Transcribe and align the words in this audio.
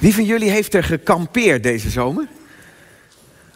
Wie 0.00 0.14
van 0.14 0.24
jullie 0.24 0.50
heeft 0.50 0.74
er 0.74 0.84
gekampeerd 0.84 1.62
deze 1.62 1.90
zomer? 1.90 2.26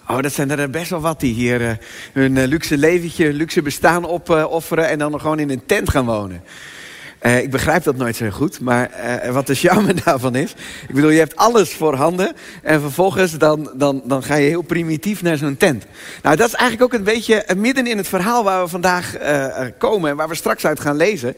Oh, 0.09 0.21
dat 0.21 0.33
zijn 0.33 0.51
er 0.51 0.71
best 0.71 0.91
wel 0.91 1.01
wat 1.01 1.21
die 1.21 1.35
hier 1.35 1.61
uh, 1.61 1.71
hun 2.13 2.37
uh, 2.37 2.45
luxe 2.45 2.77
leventje, 2.77 3.33
luxe 3.33 3.63
bestaan 3.63 4.09
opofferen 4.09 4.89
en 4.89 4.99
dan 4.99 5.11
nog 5.11 5.21
gewoon 5.21 5.39
in 5.39 5.51
een 5.51 5.67
tent 5.67 5.91
gaan 5.91 6.05
wonen. 6.05 6.43
Ik 7.43 7.51
begrijp 7.51 7.83
dat 7.83 7.97
nooit 7.97 8.17
zo 8.17 8.31
goed, 8.31 8.61
maar 8.61 8.91
wat 9.33 9.47
de 9.47 9.55
charme 9.55 9.95
daarvan 10.05 10.35
is. 10.35 10.55
Ik 10.89 10.95
bedoel, 10.95 11.11
je 11.11 11.19
hebt 11.19 11.37
alles 11.37 11.75
voor 11.75 11.95
handen 11.95 12.33
en 12.63 12.81
vervolgens 12.81 13.39
dan, 13.39 13.71
dan, 13.75 14.03
dan 14.05 14.23
ga 14.23 14.35
je 14.35 14.49
heel 14.49 14.63
primitief 14.63 15.23
naar 15.23 15.37
zo'n 15.37 15.57
tent. 15.57 15.85
Nou, 16.23 16.37
dat 16.37 16.49
is 16.49 16.55
eigenlijk 16.55 16.93
ook 16.93 16.99
een 16.99 17.05
beetje 17.05 17.47
midden 17.57 17.87
in 17.87 17.97
het 17.97 18.09
verhaal 18.09 18.45
waar 18.45 18.63
we 18.63 18.69
vandaag 18.69 19.17
komen 19.79 20.11
en 20.11 20.17
waar 20.17 20.29
we 20.29 20.35
straks 20.35 20.67
uit 20.67 20.81
gaan 20.81 20.97
lezen. 20.97 21.37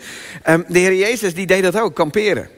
Um, 0.48 0.64
de 0.68 0.78
Heer 0.78 0.94
Jezus 0.94 1.34
die 1.34 1.46
deed 1.46 1.62
dat 1.62 1.80
ook, 1.80 1.94
kamperen. 1.94 2.48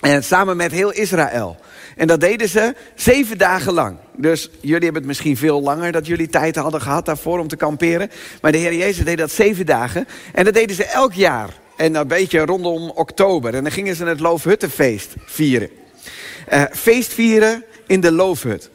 En 0.00 0.24
samen 0.24 0.56
met 0.56 0.72
heel 0.72 0.92
Israël. 0.92 1.56
En 1.96 2.06
dat 2.06 2.20
deden 2.20 2.48
ze 2.48 2.74
zeven 2.94 3.38
dagen 3.38 3.72
lang. 3.72 3.96
Dus 4.16 4.50
jullie 4.60 4.84
hebben 4.84 4.94
het 4.94 5.06
misschien 5.06 5.36
veel 5.36 5.62
langer 5.62 5.92
dat 5.92 6.06
jullie 6.06 6.28
tijd 6.28 6.56
hadden 6.56 6.80
gehad 6.80 7.06
daarvoor 7.06 7.38
om 7.38 7.48
te 7.48 7.56
kamperen. 7.56 8.10
Maar 8.40 8.52
de 8.52 8.58
Heer 8.58 8.74
Jezus 8.74 9.04
deed 9.04 9.18
dat 9.18 9.30
zeven 9.30 9.66
dagen. 9.66 10.08
En 10.32 10.44
dat 10.44 10.54
deden 10.54 10.76
ze 10.76 10.84
elk 10.84 11.12
jaar. 11.12 11.48
En 11.76 11.94
een 11.94 12.08
beetje 12.08 12.44
rondom 12.44 12.90
oktober. 12.90 13.54
En 13.54 13.62
dan 13.62 13.72
gingen 13.72 13.96
ze 13.96 14.04
het 14.04 14.20
Loofhuttenfeest 14.20 15.14
vieren. 15.26 15.70
Uh, 16.52 16.62
feest 16.72 17.12
vieren 17.12 17.64
in 17.86 18.00
de 18.00 18.12
Loofhut. 18.12 18.70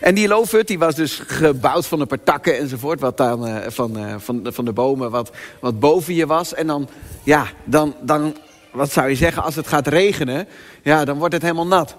En 0.00 0.14
die 0.14 0.28
loofhut 0.28 0.66
die 0.66 0.78
was 0.78 0.94
dus 0.94 1.22
gebouwd 1.26 1.86
van 1.86 2.00
een 2.00 2.06
paar 2.06 2.22
takken 2.22 2.58
enzovoort. 2.58 3.00
Wat 3.00 3.16
dan, 3.16 3.48
uh, 3.48 3.56
van, 3.66 3.98
uh, 3.98 4.14
van, 4.18 4.40
van 4.44 4.64
de 4.64 4.72
bomen 4.72 5.10
wat, 5.10 5.30
wat 5.60 5.80
boven 5.80 6.14
je 6.14 6.26
was. 6.26 6.54
En 6.54 6.66
dan, 6.66 6.88
ja, 7.24 7.46
dan, 7.64 7.94
dan, 8.00 8.36
wat 8.72 8.92
zou 8.92 9.08
je 9.08 9.14
zeggen, 9.14 9.42
als 9.42 9.56
het 9.56 9.66
gaat 9.66 9.86
regenen, 9.86 10.48
ja, 10.82 11.04
dan 11.04 11.18
wordt 11.18 11.34
het 11.34 11.42
helemaal 11.42 11.66
nat. 11.66 11.96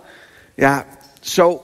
Ja, 0.55 0.85
zo, 1.19 1.63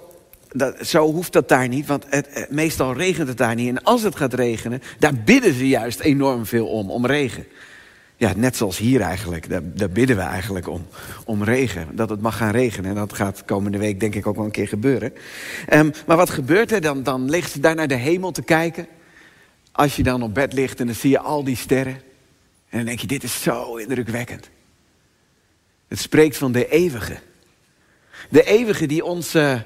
dat, 0.51 0.88
zo 0.88 1.11
hoeft 1.11 1.33
dat 1.33 1.49
daar 1.49 1.67
niet, 1.67 1.88
want 1.88 2.05
het, 2.09 2.47
meestal 2.49 2.93
regent 2.93 3.27
het 3.27 3.38
daar 3.38 3.55
niet. 3.55 3.69
En 3.69 3.83
als 3.83 4.01
het 4.01 4.16
gaat 4.16 4.33
regenen, 4.33 4.81
daar 4.99 5.13
bidden 5.13 5.53
ze 5.53 5.67
juist 5.67 5.99
enorm 5.99 6.45
veel 6.45 6.67
om, 6.67 6.91
om 6.91 7.05
regen. 7.05 7.45
Ja, 8.19 8.33
net 8.35 8.55
zoals 8.55 8.77
hier 8.77 9.01
eigenlijk. 9.01 9.49
Daar, 9.77 9.89
bidden 9.89 10.16
we 10.16 10.21
eigenlijk 10.21 10.67
om. 10.67 10.88
Om 11.25 11.44
regen. 11.44 11.88
Dat 11.91 12.09
het 12.09 12.21
mag 12.21 12.38
gaan 12.38 12.51
regenen. 12.51 12.89
En 12.89 12.95
dat 12.95 13.13
gaat 13.13 13.45
komende 13.45 13.77
week 13.77 13.99
denk 13.99 14.16
ik 14.16 14.27
ook 14.27 14.35
wel 14.35 14.45
een 14.45 14.51
keer 14.51 14.67
gebeuren. 14.67 15.13
Um, 15.73 15.91
maar 16.07 16.17
wat 16.17 16.29
gebeurt 16.29 16.71
er? 16.71 16.81
Dan, 16.81 17.03
dan 17.03 17.29
ligt 17.29 17.51
ze 17.51 17.59
daar 17.59 17.75
naar 17.75 17.88
de 17.88 17.95
hemel 17.95 18.31
te 18.31 18.41
kijken. 18.41 18.88
Als 19.71 19.95
je 19.95 20.03
dan 20.03 20.23
op 20.23 20.33
bed 20.33 20.53
ligt 20.53 20.79
en 20.79 20.85
dan 20.85 20.95
zie 20.95 21.09
je 21.09 21.19
al 21.19 21.44
die 21.44 21.55
sterren. 21.55 21.94
En 22.69 22.77
dan 22.77 22.85
denk 22.85 22.99
je, 22.99 23.07
dit 23.07 23.23
is 23.23 23.41
zo 23.41 23.75
indrukwekkend. 23.75 24.49
Het 25.89 25.99
spreekt 25.99 26.37
van 26.37 26.51
de 26.51 26.69
eeuwige. 26.69 27.17
De 28.29 28.43
eeuwige 28.43 28.85
die 28.85 29.05
onze, 29.05 29.65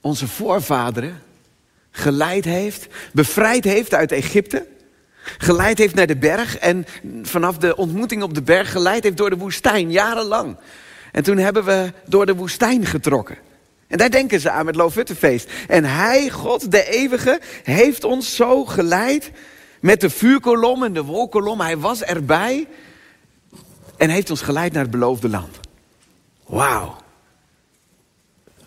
onze 0.00 0.28
voorvaderen 0.28 1.22
geleid 1.90 2.44
heeft, 2.44 2.86
bevrijd 3.12 3.64
heeft 3.64 3.94
uit 3.94 4.12
Egypte. 4.12 4.66
Geleid 5.38 5.78
heeft 5.78 5.94
naar 5.94 6.06
de 6.06 6.16
berg 6.16 6.58
en 6.58 6.86
vanaf 7.22 7.58
de 7.58 7.76
ontmoeting 7.76 8.22
op 8.22 8.34
de 8.34 8.42
berg 8.42 8.70
geleid 8.70 9.02
heeft 9.02 9.16
door 9.16 9.30
de 9.30 9.36
woestijn, 9.36 9.90
jarenlang. 9.90 10.56
En 11.12 11.22
toen 11.22 11.38
hebben 11.38 11.64
we 11.64 11.92
door 12.06 12.26
de 12.26 12.34
woestijn 12.34 12.86
getrokken. 12.86 13.38
En 13.86 13.98
daar 13.98 14.10
denken 14.10 14.40
ze 14.40 14.50
aan 14.50 14.64
met 14.64 14.76
Loofhuttenfeest. 14.76 15.50
En 15.68 15.84
hij, 15.84 16.30
God 16.30 16.70
de 16.70 16.88
eeuwige, 16.90 17.40
heeft 17.62 18.04
ons 18.04 18.36
zo 18.36 18.64
geleid 18.64 19.30
met 19.80 20.00
de 20.00 20.10
vuurkolom 20.10 20.82
en 20.82 20.92
de 20.92 21.02
wolkolom. 21.02 21.60
Hij 21.60 21.78
was 21.78 22.02
erbij 22.02 22.66
en 23.96 24.10
heeft 24.10 24.30
ons 24.30 24.42
geleid 24.42 24.72
naar 24.72 24.82
het 24.82 24.90
beloofde 24.90 25.28
land. 25.28 25.60
Wauw. 26.46 26.96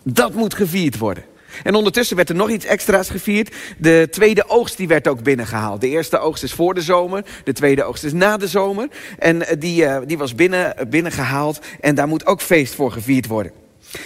Dat 0.02 0.34
moet 0.34 0.54
gevierd 0.54 0.98
worden. 0.98 1.24
En 1.62 1.74
ondertussen 1.74 2.16
werd 2.16 2.28
er 2.28 2.34
nog 2.34 2.50
iets 2.50 2.64
extra's 2.64 3.10
gevierd. 3.10 3.54
De 3.78 4.08
tweede 4.10 4.48
oogst 4.48 4.76
die 4.76 4.88
werd 4.88 5.08
ook 5.08 5.22
binnengehaald. 5.22 5.80
De 5.80 5.88
eerste 5.88 6.18
oogst 6.18 6.42
is 6.42 6.52
voor 6.52 6.74
de 6.74 6.80
zomer. 6.80 7.24
De 7.44 7.52
tweede 7.52 7.84
oogst 7.84 8.04
is 8.04 8.12
na 8.12 8.36
de 8.36 8.48
zomer. 8.48 8.88
En 9.18 9.46
eh, 9.46 9.56
die, 9.60 9.82
uh, 9.82 9.98
die 10.06 10.18
was 10.18 10.34
binnen, 10.34 10.74
binnengehaald. 10.90 11.60
En 11.80 11.94
daar 11.94 12.08
moet 12.08 12.26
ook 12.26 12.40
feest 12.40 12.74
voor 12.74 12.92
gevierd 12.92 13.26
worden. 13.26 13.52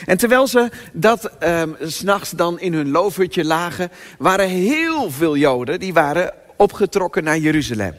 En 0.07 0.17
terwijl 0.17 0.47
ze 0.47 0.71
dat 0.93 1.31
um, 1.45 1.77
s'nachts 1.81 2.31
dan 2.31 2.61
in 2.61 2.73
hun 2.73 2.91
loofhutje 2.91 3.45
lagen... 3.45 3.91
waren 4.19 4.49
heel 4.49 5.11
veel 5.11 5.37
Joden 5.37 5.81
die 5.81 5.93
waren 5.93 6.35
opgetrokken 6.57 7.25
naar 7.25 7.39
Jeruzalem. 7.39 7.95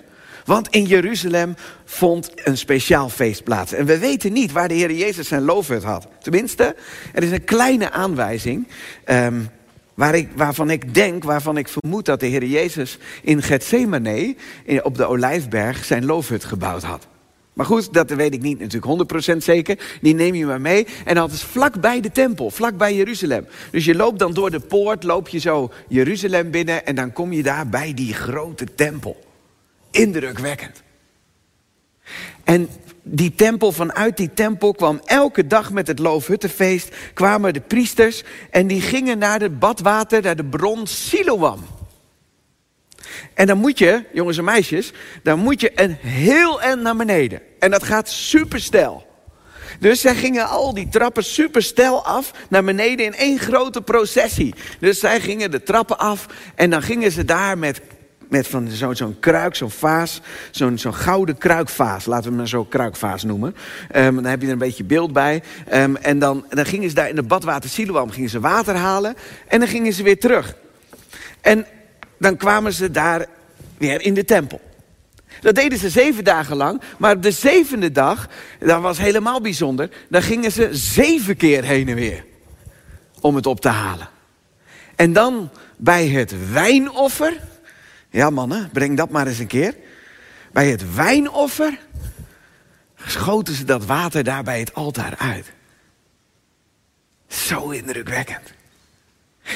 Want 0.46 0.68
in 0.68 0.86
Jeruzalem 0.86 1.56
vond 1.86 2.32
een 2.36 2.58
speciaal 2.58 3.10
feest 3.10 3.44
plaats. 3.44 3.74
En 3.74 3.86
we 3.86 4.00
weten 4.00 4.34
niet 4.34 4.52
waar 4.52 4.68
de 4.68 4.74
Heer 4.74 4.92
Jezus 4.92 5.28
zijn 5.28 5.44
loofhut 5.44 5.84
had. 5.84 6.08
Tenminste, 6.22 6.76
er 7.14 7.24
is 7.24 7.32
een 7.32 7.44
kleine 7.44 7.92
aanwijzing... 7.92 8.68
Um, 9.06 9.50
Waar 9.94 10.16
ik, 10.16 10.30
waarvan 10.36 10.70
ik 10.70 10.94
denk, 10.94 11.24
waarvan 11.24 11.58
ik 11.58 11.68
vermoed 11.68 12.06
dat 12.06 12.20
de 12.20 12.26
Heer 12.26 12.46
Jezus 12.46 12.98
in 13.22 13.42
Gethsemane, 13.42 14.36
op 14.82 14.98
de 14.98 15.06
Olijfberg, 15.06 15.86
zijn 15.86 16.06
loofhut 16.06 16.46
gebouwd 16.46 16.84
had. 16.84 17.08
Maar 17.54 17.66
goed, 17.66 17.94
dat 17.94 18.10
weet 18.10 18.34
ik 18.34 18.42
niet 18.42 18.60
natuurlijk 18.60 19.34
100% 19.34 19.38
zeker. 19.38 19.98
Die 20.02 20.16
neem 20.16 20.36
je 20.36 20.46
maar 20.46 20.62
mee. 20.62 20.88
En 21.06 21.16
dat 21.16 21.32
is 21.32 21.44
vlakbij 21.44 22.02
de 22.02 22.12
tempel, 22.12 22.50
vlakbij 22.50 22.96
Jeruzalem. 22.96 23.46
Dus 23.72 23.86
je 23.86 23.96
loopt 23.96 24.20
dan 24.20 24.34
door 24.34 24.52
de 24.52 24.60
poort, 24.60 25.04
loop 25.04 25.28
je 25.28 25.40
zo 25.40 25.72
Jeruzalem 25.88 26.52
binnen 26.52 26.86
en 26.86 26.96
dan 26.96 27.14
kom 27.14 27.34
je 27.34 27.44
daar 27.44 27.68
bij 27.68 27.94
die 27.94 28.14
grote 28.14 28.66
tempel 28.76 29.23
indrukwekkend. 29.94 30.84
En 32.44 32.70
die 33.04 33.36
tempel, 33.36 33.72
vanuit 33.72 34.18
die 34.18 34.34
tempel 34.34 34.74
kwam 34.74 35.02
elke 35.06 35.48
dag 35.48 35.72
met 35.72 35.88
het 35.88 36.00
Loofhuttenfeest... 36.00 36.96
kwamen 37.14 37.54
de 37.54 37.62
priesters 37.62 38.24
en 38.50 38.68
die 38.68 38.82
gingen 38.82 39.18
naar 39.18 39.40
het 39.40 39.60
badwater, 39.60 40.22
naar 40.22 40.36
de 40.36 40.46
bron 40.46 40.88
Siloam. 40.88 41.66
En 43.34 43.48
dan 43.48 43.58
moet 43.58 43.78
je, 43.78 44.04
jongens 44.14 44.38
en 44.38 44.44
meisjes, 44.44 44.92
dan 45.24 45.40
moet 45.40 45.62
je 45.62 45.72
een 45.76 45.98
heel 46.02 46.62
end 46.62 46.82
naar 46.82 46.96
beneden. 46.96 47.42
En 47.60 47.72
dat 47.72 47.84
gaat 47.84 48.10
superstel. 48.10 49.12
Dus 49.80 50.02
zij 50.02 50.16
gingen 50.16 50.48
al 50.48 50.74
die 50.74 50.90
trappen 50.90 51.24
superstel 51.24 52.06
af 52.06 52.32
naar 52.50 52.64
beneden 52.64 53.06
in 53.06 53.16
één 53.16 53.40
grote 53.40 53.82
processie. 53.82 54.56
Dus 54.80 55.00
zij 55.00 55.22
gingen 55.22 55.52
de 55.52 55.64
trappen 55.64 55.98
af 55.98 56.26
en 56.56 56.70
dan 56.70 56.82
gingen 56.82 57.12
ze 57.12 57.26
daar 57.26 57.58
met 57.58 57.82
met 58.34 58.48
van 58.48 58.68
zo'n 58.70 58.96
zo 58.96 59.16
kruik, 59.20 59.56
zo'n 59.56 59.70
vaas, 59.70 60.22
zo'n 60.52 60.94
gouden 60.94 61.38
kruikvaas. 61.38 62.06
Laten 62.06 62.24
we 62.24 62.30
hem 62.30 62.38
maar 62.38 62.48
zo 62.48 62.64
kruikvaas 62.64 63.24
noemen. 63.24 63.56
Um, 63.96 64.16
dan 64.16 64.26
heb 64.26 64.40
je 64.40 64.48
er 64.48 64.54
een 64.54 64.58
beetje 64.58 64.84
beeld 64.84 65.14
bij. 65.14 65.44
Um, 65.74 65.96
en 65.96 66.20
dan, 66.20 66.46
dan 66.50 66.66
gingen 66.66 66.90
ze 66.90 66.96
daar 66.96 67.10
in 67.10 67.16
de 67.16 67.24
badwater 67.24 67.70
Siloam 67.70 68.12
gingen 68.12 68.30
ze 68.30 68.40
water 68.40 68.76
halen. 68.76 69.16
En 69.48 69.60
dan 69.60 69.68
gingen 69.68 69.94
ze 69.94 70.04
weer 70.04 70.20
terug. 70.20 70.56
En 71.42 71.66
dan 72.20 72.38
kwamen 72.38 72.74
ze 72.74 72.92
daar 72.92 73.26
weer 73.78 74.02
in 74.02 74.14
de 74.14 74.26
tempel. 74.26 74.62
Dat 75.42 75.56
deden 75.56 75.78
ze 75.78 75.90
zeven 75.90 76.24
dagen 76.24 76.56
lang. 76.56 76.82
Maar 76.98 77.22
de 77.22 77.32
zevende 77.32 77.92
dag, 77.92 78.30
dat 78.60 78.82
was 78.82 78.98
helemaal 78.98 79.42
bijzonder. 79.42 79.90
Dan 80.10 80.22
gingen 80.22 80.52
ze 80.52 80.70
zeven 80.72 81.38
keer 81.38 81.64
heen 81.64 81.88
en 81.88 81.96
weer. 81.96 82.26
Om 83.22 83.36
het 83.36 83.46
op 83.46 83.62
te 83.62 83.70
halen. 83.70 84.10
En 84.96 85.14
dan 85.14 85.50
bij 85.78 86.08
het 86.08 86.52
wijnoffer 86.52 87.52
ja 88.14 88.30
mannen, 88.30 88.70
breng 88.74 88.98
dat 88.98 89.10
maar 89.10 89.28
eens 89.28 89.40
een 89.40 89.48
keer. 89.48 89.76
Bij 90.52 90.70
het 90.70 90.96
wijnoffer 90.96 91.80
schoten 93.06 93.54
ze 93.54 93.64
dat 93.64 93.86
water 93.86 94.24
daar 94.24 94.44
bij 94.44 94.60
het 94.60 94.74
altaar 94.74 95.16
uit. 95.18 95.52
Zo 97.28 97.70
indrukwekkend. 97.70 98.54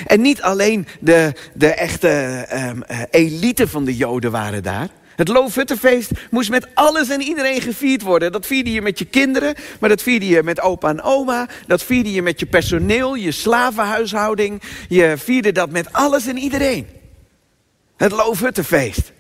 En 0.05 0.21
niet 0.21 0.41
alleen 0.41 0.87
de, 0.99 1.33
de 1.53 1.73
echte 1.73 2.45
um, 2.53 2.83
elite 3.09 3.67
van 3.67 3.85
de 3.85 3.95
Joden 3.95 4.31
waren 4.31 4.63
daar. 4.63 4.89
Het 5.15 5.27
Loofhuttenfeest 5.27 6.11
moest 6.29 6.49
met 6.49 6.67
alles 6.73 7.09
en 7.09 7.21
iedereen 7.21 7.61
gevierd 7.61 8.01
worden. 8.01 8.31
Dat 8.31 8.45
vierde 8.45 8.71
je 8.71 8.81
met 8.81 8.99
je 8.99 9.05
kinderen, 9.05 9.55
maar 9.79 9.89
dat 9.89 10.01
vierde 10.01 10.27
je 10.27 10.43
met 10.43 10.61
opa 10.61 10.89
en 10.89 11.01
oma. 11.01 11.47
Dat 11.67 11.83
vierde 11.83 12.11
je 12.11 12.21
met 12.21 12.39
je 12.39 12.45
personeel, 12.45 13.15
je 13.15 13.31
slavenhuishouding. 13.31 14.61
Je 14.89 15.13
vierde 15.17 15.51
dat 15.51 15.69
met 15.69 15.93
alles 15.93 16.27
en 16.27 16.37
iedereen. 16.37 16.96
Het 17.97 18.11
Loofhuttenfeest. 18.11 19.11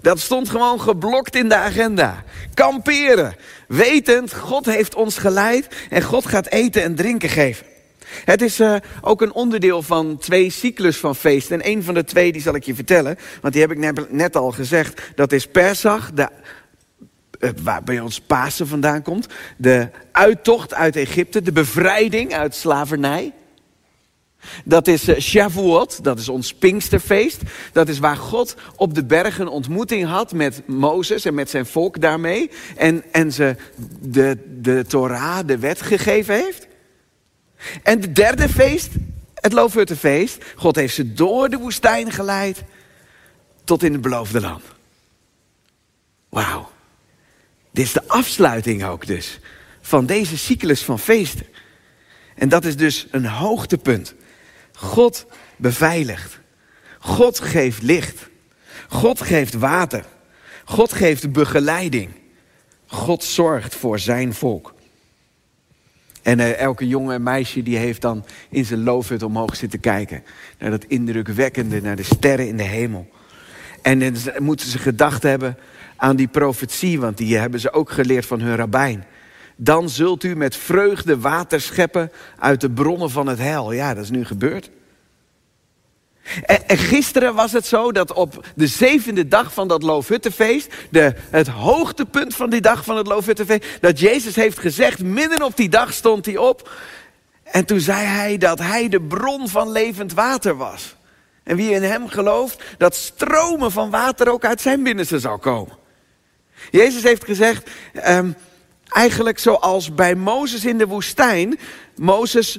Dat 0.00 0.20
stond 0.20 0.48
gewoon 0.48 0.80
geblokt 0.80 1.36
in 1.36 1.48
de 1.48 1.54
agenda. 1.54 2.24
Kamperen. 2.54 3.36
Wetend, 3.68 4.34
God 4.34 4.66
heeft 4.66 4.94
ons 4.94 5.18
geleid 5.18 5.68
en 5.90 6.02
God 6.02 6.26
gaat 6.26 6.46
eten 6.46 6.82
en 6.82 6.94
drinken 6.94 7.28
geven. 7.28 7.66
Het 8.24 8.42
is 8.42 8.60
uh, 8.60 8.76
ook 9.00 9.22
een 9.22 9.32
onderdeel 9.32 9.82
van 9.82 10.18
twee 10.18 10.50
cyclus 10.50 10.96
van 10.96 11.16
feesten. 11.16 11.60
En 11.60 11.70
een 11.70 11.82
van 11.82 11.94
de 11.94 12.04
twee 12.04 12.32
die 12.32 12.42
zal 12.42 12.54
ik 12.54 12.64
je 12.64 12.74
vertellen. 12.74 13.18
Want 13.40 13.52
die 13.52 13.62
heb 13.62 13.72
ik 13.72 14.10
net 14.10 14.36
al 14.36 14.50
gezegd. 14.50 15.02
Dat 15.14 15.32
is 15.32 15.46
Persach, 15.46 16.12
de, 16.12 16.28
waar 17.62 17.82
bij 17.82 18.00
ons 18.00 18.20
Pasen 18.20 18.66
vandaan 18.66 19.02
komt. 19.02 19.26
De 19.56 19.88
uittocht 20.12 20.74
uit 20.74 20.96
Egypte, 20.96 21.42
de 21.42 21.52
bevrijding 21.52 22.34
uit 22.34 22.54
slavernij. 22.54 23.32
Dat 24.64 24.86
is 24.86 25.08
uh, 25.08 25.18
Shavuot, 25.18 26.04
dat 26.04 26.18
is 26.18 26.28
ons 26.28 26.54
Pinksterfeest. 26.54 27.40
Dat 27.72 27.88
is 27.88 27.98
waar 27.98 28.16
God 28.16 28.56
op 28.76 28.94
de 28.94 29.04
berg 29.04 29.38
een 29.38 29.48
ontmoeting 29.48 30.06
had 30.06 30.32
met 30.32 30.62
Mozes 30.66 31.24
en 31.24 31.34
met 31.34 31.50
zijn 31.50 31.66
volk 31.66 32.00
daarmee. 32.00 32.50
En, 32.76 33.04
en 33.12 33.32
ze 33.32 33.56
de, 34.00 34.38
de 34.60 34.84
Torah, 34.88 35.46
de 35.46 35.58
wet 35.58 35.82
gegeven 35.82 36.34
heeft. 36.34 36.66
En 37.82 38.00
de 38.00 38.12
derde 38.12 38.48
feest, 38.48 38.90
het 39.34 39.52
Loofhuttenfeest. 39.52 40.44
God 40.56 40.76
heeft 40.76 40.94
ze 40.94 41.12
door 41.12 41.48
de 41.48 41.56
woestijn 41.56 42.12
geleid 42.12 42.62
tot 43.64 43.82
in 43.82 43.92
het 43.92 44.00
beloofde 44.00 44.40
land. 44.40 44.62
Wauw. 46.28 46.70
Dit 47.70 47.84
is 47.84 47.92
de 47.92 48.08
afsluiting 48.08 48.84
ook 48.84 49.06
dus 49.06 49.40
van 49.80 50.06
deze 50.06 50.38
cyclus 50.38 50.82
van 50.82 50.98
feesten. 50.98 51.46
En 52.34 52.48
dat 52.48 52.64
is 52.64 52.76
dus 52.76 53.06
een 53.10 53.26
hoogtepunt. 53.26 54.14
God 54.76 55.26
beveiligt. 55.56 56.38
God 56.98 57.40
geeft 57.40 57.82
licht. 57.82 58.28
God 58.88 59.20
geeft 59.20 59.54
water. 59.54 60.04
God 60.64 60.92
geeft 60.92 61.32
begeleiding. 61.32 62.10
God 62.86 63.24
zorgt 63.24 63.74
voor 63.74 63.98
zijn 63.98 64.34
volk. 64.34 64.74
En 66.22 66.38
uh, 66.38 66.58
elke 66.58 66.88
jongen 66.88 67.14
en 67.14 67.22
meisje 67.22 67.62
die 67.62 67.76
heeft 67.76 68.00
dan 68.00 68.24
in 68.50 68.64
zijn 68.64 68.82
loofhut 68.82 69.22
omhoog 69.22 69.56
zitten 69.56 69.80
kijken. 69.80 70.22
Naar 70.58 70.70
dat 70.70 70.84
indrukwekkende, 70.84 71.80
naar 71.80 71.96
de 71.96 72.02
sterren 72.02 72.48
in 72.48 72.56
de 72.56 72.62
hemel. 72.62 73.08
En 73.82 73.98
dan 73.98 74.14
moeten 74.38 74.66
ze 74.66 74.78
gedacht 74.78 75.22
hebben 75.22 75.58
aan 75.96 76.16
die 76.16 76.28
profetie, 76.28 77.00
want 77.00 77.16
die 77.16 77.36
hebben 77.36 77.60
ze 77.60 77.72
ook 77.72 77.90
geleerd 77.90 78.26
van 78.26 78.40
hun 78.40 78.56
rabbijn. 78.56 79.04
Dan 79.56 79.88
zult 79.88 80.24
u 80.24 80.36
met 80.36 80.56
vreugde 80.56 81.18
water 81.18 81.60
scheppen 81.60 82.12
uit 82.38 82.60
de 82.60 82.70
bronnen 82.70 83.10
van 83.10 83.26
het 83.26 83.38
heil. 83.38 83.72
Ja, 83.72 83.94
dat 83.94 84.04
is 84.04 84.10
nu 84.10 84.24
gebeurd. 84.24 84.70
En, 86.44 86.68
en, 86.68 86.78
gisteren 86.78 87.34
was 87.34 87.52
het 87.52 87.66
zo 87.66 87.92
dat 87.92 88.12
op 88.12 88.46
de 88.54 88.66
zevende 88.66 89.28
dag 89.28 89.52
van 89.52 89.68
dat 89.68 89.82
Loofhuttenfeest, 89.82 90.74
de, 90.90 91.14
het 91.30 91.48
hoogtepunt 91.48 92.34
van 92.34 92.50
die 92.50 92.60
dag 92.60 92.84
van 92.84 92.96
het 92.96 93.06
Loofhuttenfeest, 93.06 93.66
dat 93.80 94.00
Jezus 94.00 94.34
heeft 94.34 94.58
gezegd, 94.58 95.02
midden 95.02 95.42
op 95.42 95.56
die 95.56 95.68
dag 95.68 95.92
stond 95.92 96.26
hij 96.26 96.36
op. 96.36 96.70
En 97.42 97.64
toen 97.64 97.80
zei 97.80 98.06
hij 98.06 98.38
dat 98.38 98.58
hij 98.58 98.88
de 98.88 99.00
bron 99.00 99.48
van 99.48 99.70
levend 99.70 100.12
water 100.12 100.56
was. 100.56 100.96
En 101.42 101.56
wie 101.56 101.70
in 101.70 101.82
hem 101.82 102.08
gelooft, 102.08 102.62
dat 102.78 102.94
stromen 102.94 103.72
van 103.72 103.90
water 103.90 104.28
ook 104.28 104.44
uit 104.44 104.60
zijn 104.60 104.82
binnenste 104.82 105.20
zal 105.20 105.38
komen. 105.38 105.76
Jezus 106.70 107.02
heeft 107.02 107.24
gezegd, 107.24 107.70
um, 108.08 108.36
eigenlijk 108.96 109.38
zoals 109.38 109.94
bij 109.94 110.14
Mozes 110.14 110.64
in 110.64 110.78
de 110.78 110.86
woestijn, 110.86 111.58
Mozes 111.96 112.58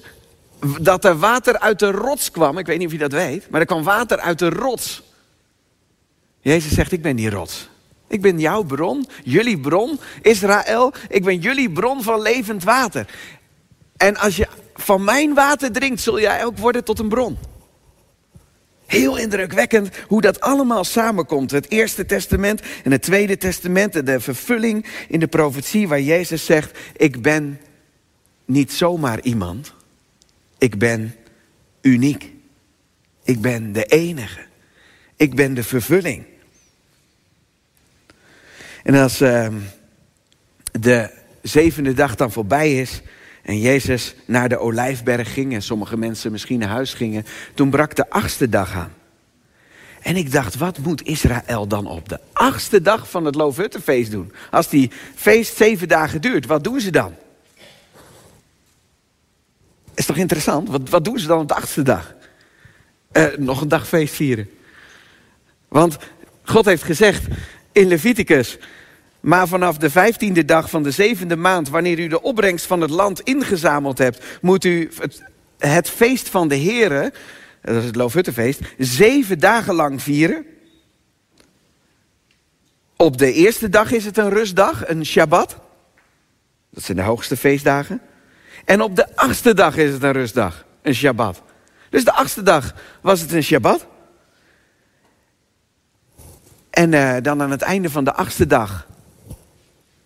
dat 0.81 1.05
er 1.05 1.17
water 1.17 1.59
uit 1.59 1.79
de 1.79 1.91
rots 1.91 2.31
kwam. 2.31 2.57
Ik 2.57 2.65
weet 2.65 2.77
niet 2.77 2.87
of 2.87 2.93
je 2.93 2.97
dat 2.97 3.11
weet, 3.11 3.49
maar 3.49 3.59
er 3.59 3.65
kwam 3.65 3.83
water 3.83 4.19
uit 4.19 4.39
de 4.39 4.49
rots. 4.49 5.03
Jezus 6.39 6.73
zegt, 6.73 6.91
ik 6.91 7.01
ben 7.01 7.15
die 7.15 7.29
rots. 7.29 7.69
Ik 8.07 8.21
ben 8.21 8.39
jouw 8.39 8.63
bron, 8.63 9.07
jullie 9.23 9.59
bron, 9.59 9.99
Israël. 10.21 10.93
Ik 11.09 11.23
ben 11.23 11.39
jullie 11.39 11.71
bron 11.71 12.03
van 12.03 12.21
levend 12.21 12.63
water. 12.63 13.07
En 13.97 14.17
als 14.17 14.35
je 14.35 14.47
van 14.75 15.03
mijn 15.03 15.33
water 15.33 15.71
drinkt, 15.71 16.01
zul 16.01 16.19
jij 16.19 16.45
ook 16.45 16.57
worden 16.57 16.83
tot 16.83 16.99
een 16.99 17.09
bron. 17.09 17.37
Heel 18.87 19.17
indrukwekkend 19.17 19.89
hoe 20.07 20.21
dat 20.21 20.39
allemaal 20.39 20.83
samenkomt. 20.83 21.51
Het 21.51 21.71
Eerste 21.71 22.05
Testament 22.05 22.61
en 22.83 22.91
het 22.91 23.01
Tweede 23.01 23.37
Testament. 23.37 24.05
De 24.05 24.19
vervulling 24.19 24.85
in 25.07 25.19
de 25.19 25.27
profetie 25.27 25.87
waar 25.87 26.01
Jezus 26.01 26.45
zegt: 26.45 26.79
Ik 26.95 27.21
ben 27.21 27.59
niet 28.45 28.73
zomaar 28.73 29.21
iemand. 29.21 29.73
Ik 30.57 30.77
ben 30.77 31.15
uniek. 31.81 32.33
Ik 33.23 33.41
ben 33.41 33.71
de 33.71 33.85
enige. 33.85 34.39
Ik 35.15 35.35
ben 35.35 35.53
de 35.53 35.63
vervulling. 35.63 36.25
En 38.83 38.95
als 38.95 39.21
uh, 39.21 39.47
de 40.79 41.09
zevende 41.41 41.93
dag 41.93 42.15
dan 42.15 42.31
voorbij 42.31 42.79
is 42.79 43.01
en 43.47 43.59
Jezus 43.59 44.15
naar 44.25 44.49
de 44.49 44.57
olijfberg 44.57 45.33
ging 45.33 45.53
en 45.53 45.61
sommige 45.61 45.97
mensen 45.97 46.31
misschien 46.31 46.59
naar 46.59 46.69
huis 46.69 46.93
gingen, 46.93 47.25
toen 47.53 47.69
brak 47.69 47.95
de 47.95 48.09
achtste 48.09 48.49
dag 48.49 48.73
aan. 48.73 48.93
En 50.01 50.15
ik 50.15 50.31
dacht, 50.31 50.55
wat 50.55 50.77
moet 50.77 51.05
Israël 51.05 51.67
dan 51.67 51.87
op 51.87 52.09
de 52.09 52.19
achtste 52.33 52.81
dag 52.81 53.09
van 53.09 53.25
het 53.25 53.35
Loofhuttenfeest 53.35 54.11
doen? 54.11 54.31
Als 54.51 54.69
die 54.69 54.91
feest 55.15 55.55
zeven 55.55 55.87
dagen 55.87 56.21
duurt, 56.21 56.45
wat 56.45 56.63
doen 56.63 56.79
ze 56.79 56.91
dan? 56.91 57.15
Is 59.93 60.05
toch 60.05 60.17
interessant? 60.17 60.69
Wat, 60.69 60.89
wat 60.89 61.05
doen 61.05 61.19
ze 61.19 61.27
dan 61.27 61.39
op 61.39 61.47
de 61.47 61.55
achtste 61.55 61.81
dag? 61.81 62.13
Uh, 63.11 63.25
nog 63.37 63.61
een 63.61 63.67
dag 63.67 63.87
feest 63.87 64.13
vieren. 64.13 64.49
Want 65.67 65.97
God 66.43 66.65
heeft 66.65 66.83
gezegd 66.83 67.23
in 67.71 67.87
Leviticus... 67.87 68.57
Maar 69.27 69.47
vanaf 69.47 69.77
de 69.77 69.89
vijftiende 69.89 70.45
dag 70.45 70.69
van 70.69 70.83
de 70.83 70.91
zevende 70.91 71.35
maand, 71.35 71.69
wanneer 71.69 71.99
u 71.99 72.07
de 72.07 72.21
opbrengst 72.21 72.65
van 72.65 72.81
het 72.81 72.89
land 72.89 73.19
ingezameld 73.19 73.97
hebt, 73.97 74.23
moet 74.41 74.63
u 74.63 74.91
het, 74.99 75.23
het 75.57 75.89
feest 75.89 76.29
van 76.29 76.47
de 76.47 76.55
Heren, 76.55 77.13
dat 77.61 77.75
is 77.75 77.85
het 77.85 77.95
Loofhuttenfeest, 77.95 78.59
zeven 78.77 79.39
dagen 79.39 79.73
lang 79.73 80.01
vieren. 80.01 80.45
Op 82.95 83.17
de 83.17 83.33
eerste 83.33 83.69
dag 83.69 83.91
is 83.91 84.05
het 84.05 84.17
een 84.17 84.29
rustdag, 84.29 84.87
een 84.87 85.05
Shabbat. 85.05 85.57
Dat 86.69 86.83
zijn 86.83 86.97
de 86.97 87.03
hoogste 87.03 87.37
feestdagen. 87.37 88.01
En 88.65 88.81
op 88.81 88.95
de 88.95 89.15
achtste 89.15 89.53
dag 89.53 89.77
is 89.77 89.91
het 89.91 90.03
een 90.03 90.11
rustdag, 90.11 90.65
een 90.81 90.95
Shabbat. 90.95 91.41
Dus 91.89 92.05
de 92.05 92.13
achtste 92.13 92.43
dag 92.43 92.73
was 93.01 93.21
het 93.21 93.31
een 93.31 93.43
Shabbat. 93.43 93.87
En 96.69 96.91
uh, 96.91 97.15
dan 97.21 97.41
aan 97.41 97.51
het 97.51 97.61
einde 97.61 97.89
van 97.89 98.03
de 98.03 98.13
achtste 98.13 98.47
dag, 98.47 98.87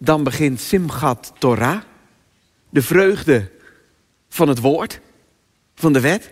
dan 0.04 0.24
begint 0.24 0.60
Simchat 0.60 1.34
Torah, 1.38 1.82
de 2.70 2.82
vreugde 2.82 3.50
van 4.30 4.48
het 4.48 4.60
woord, 4.60 5.00
van 5.76 5.94
de 5.94 6.00
wet. 6.00 6.32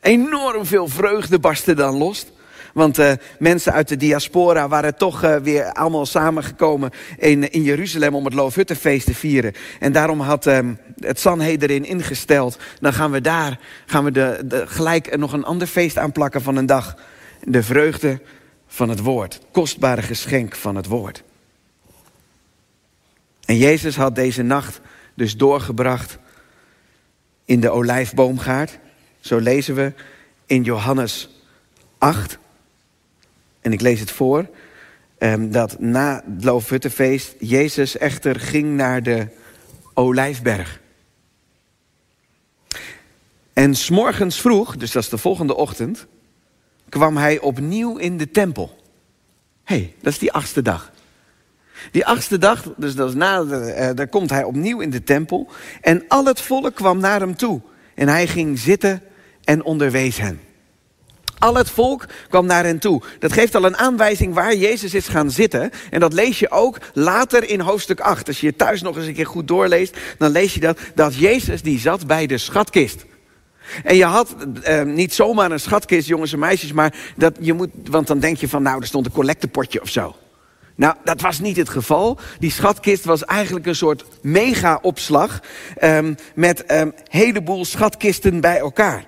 Enorm 0.00 0.66
veel 0.66 0.88
vreugde 0.88 1.38
barstte 1.38 1.74
dan 1.74 1.96
los. 1.96 2.26
Want 2.74 2.98
uh, 2.98 3.12
mensen 3.38 3.72
uit 3.72 3.88
de 3.88 3.96
diaspora 3.96 4.68
waren 4.68 4.96
toch 4.96 5.24
uh, 5.24 5.36
weer 5.36 5.72
allemaal 5.72 6.06
samengekomen 6.06 6.90
in, 7.18 7.50
in 7.50 7.62
Jeruzalem 7.62 8.14
om 8.14 8.24
het 8.24 8.34
Loofhuttenfeest 8.34 9.06
te 9.06 9.14
vieren. 9.14 9.52
En 9.80 9.92
daarom 9.92 10.20
had 10.20 10.46
uh, 10.46 10.58
het 10.96 11.20
Sanhedrin 11.20 11.84
ingesteld, 11.84 12.58
dan 12.80 12.92
gaan 12.92 13.10
we 13.10 13.20
daar 13.20 13.60
gaan 13.86 14.04
we 14.04 14.10
de, 14.10 14.64
gelijk 14.66 15.16
nog 15.16 15.32
een 15.32 15.44
ander 15.44 15.66
feest 15.66 15.98
aanplakken 15.98 16.42
van 16.42 16.56
een 16.56 16.66
dag. 16.66 16.96
De 17.42 17.62
vreugde 17.62 18.20
van 18.66 18.88
het 18.88 19.00
woord, 19.00 19.40
kostbare 19.52 20.02
geschenk 20.02 20.56
van 20.56 20.76
het 20.76 20.86
woord. 20.86 21.24
En 23.46 23.56
Jezus 23.56 23.96
had 23.96 24.14
deze 24.14 24.42
nacht 24.42 24.80
dus 25.14 25.36
doorgebracht 25.36 26.18
in 27.44 27.60
de 27.60 27.70
olijfboomgaard. 27.70 28.78
Zo 29.20 29.38
lezen 29.38 29.74
we 29.74 29.92
in 30.46 30.62
Johannes 30.62 31.28
8. 31.98 32.38
En 33.60 33.72
ik 33.72 33.80
lees 33.80 34.00
het 34.00 34.10
voor. 34.10 34.48
Um, 35.18 35.50
dat 35.50 35.80
na 35.80 36.22
het 36.34 36.44
Loofhuttenfeest 36.44 37.34
Jezus 37.38 37.96
echter 37.96 38.40
ging 38.40 38.76
naar 38.76 39.02
de 39.02 39.26
Olijfberg. 39.94 40.80
En 43.52 43.74
s'morgens 43.74 44.40
vroeg, 44.40 44.76
dus 44.76 44.92
dat 44.92 45.02
is 45.02 45.08
de 45.08 45.18
volgende 45.18 45.54
ochtend, 45.54 46.06
kwam 46.88 47.16
hij 47.16 47.38
opnieuw 47.38 47.96
in 47.96 48.16
de 48.16 48.30
tempel. 48.30 48.78
Hé, 49.64 49.76
hey, 49.76 49.94
dat 50.02 50.12
is 50.12 50.18
die 50.18 50.32
achtste 50.32 50.62
dag. 50.62 50.92
Die 51.90 52.06
achtste 52.06 52.38
dag, 52.38 52.62
dus 52.76 52.94
dat 52.94 53.08
is 53.08 53.14
na, 53.14 53.40
uh, 53.40 53.88
daar 53.94 54.08
komt 54.08 54.30
hij 54.30 54.44
opnieuw 54.44 54.80
in 54.80 54.90
de 54.90 55.02
tempel. 55.02 55.48
En 55.80 56.04
al 56.08 56.24
het 56.24 56.40
volk 56.40 56.74
kwam 56.74 56.98
naar 56.98 57.20
hem 57.20 57.36
toe. 57.36 57.60
En 57.94 58.08
hij 58.08 58.26
ging 58.26 58.58
zitten 58.58 59.02
en 59.44 59.64
onderwees 59.64 60.18
hen. 60.18 60.40
Al 61.38 61.54
het 61.54 61.70
volk 61.70 62.04
kwam 62.28 62.46
naar 62.46 62.64
hen 62.64 62.78
toe. 62.78 63.02
Dat 63.18 63.32
geeft 63.32 63.54
al 63.54 63.64
een 63.64 63.76
aanwijzing 63.76 64.34
waar 64.34 64.54
Jezus 64.54 64.94
is 64.94 65.08
gaan 65.08 65.30
zitten. 65.30 65.70
En 65.90 66.00
dat 66.00 66.12
lees 66.12 66.38
je 66.38 66.50
ook 66.50 66.78
later 66.92 67.48
in 67.48 67.60
hoofdstuk 67.60 68.00
8. 68.00 68.26
Als 68.26 68.40
je 68.40 68.46
je 68.46 68.56
thuis 68.56 68.82
nog 68.82 68.96
eens 68.96 69.06
een 69.06 69.14
keer 69.14 69.26
goed 69.26 69.48
doorleest, 69.48 69.96
dan 70.18 70.30
lees 70.30 70.54
je 70.54 70.60
dat, 70.60 70.78
dat 70.94 71.14
Jezus 71.14 71.62
die 71.62 71.78
zat 71.78 72.06
bij 72.06 72.26
de 72.26 72.38
schatkist. 72.38 73.04
En 73.84 73.96
je 73.96 74.04
had 74.04 74.36
eh, 74.62 74.82
niet 74.82 75.14
zomaar 75.14 75.50
een 75.50 75.60
schatkist, 75.60 76.08
jongens 76.08 76.32
en 76.32 76.38
meisjes, 76.38 76.72
maar 76.72 76.94
dat 77.16 77.36
je 77.40 77.52
moet, 77.52 77.70
want 77.90 78.06
dan 78.06 78.18
denk 78.18 78.36
je 78.36 78.48
van, 78.48 78.62
nou, 78.62 78.80
er 78.80 78.86
stond 78.86 79.06
een 79.06 79.12
collectepotje 79.12 79.82
of 79.82 79.88
zo. 79.88 80.16
Nou, 80.76 80.94
dat 81.04 81.20
was 81.20 81.40
niet 81.40 81.56
het 81.56 81.68
geval. 81.68 82.18
Die 82.38 82.50
schatkist 82.50 83.04
was 83.04 83.24
eigenlijk 83.24 83.66
een 83.66 83.76
soort 83.76 84.04
mega-opslag 84.22 85.40
um, 85.82 86.16
met 86.34 86.64
een 86.66 86.80
um, 86.80 86.94
heleboel 87.08 87.64
schatkisten 87.64 88.40
bij 88.40 88.58
elkaar. 88.58 89.06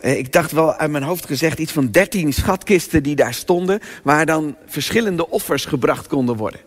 Uh, 0.00 0.18
ik 0.18 0.32
dacht 0.32 0.52
wel 0.52 0.74
uit 0.74 0.90
mijn 0.90 1.02
hoofd 1.02 1.26
gezegd 1.26 1.58
iets 1.58 1.72
van 1.72 1.90
dertien 1.90 2.32
schatkisten 2.32 3.02
die 3.02 3.16
daar 3.16 3.34
stonden, 3.34 3.80
waar 4.02 4.26
dan 4.26 4.56
verschillende 4.66 5.30
offers 5.30 5.64
gebracht 5.64 6.06
konden 6.06 6.36
worden. 6.36 6.60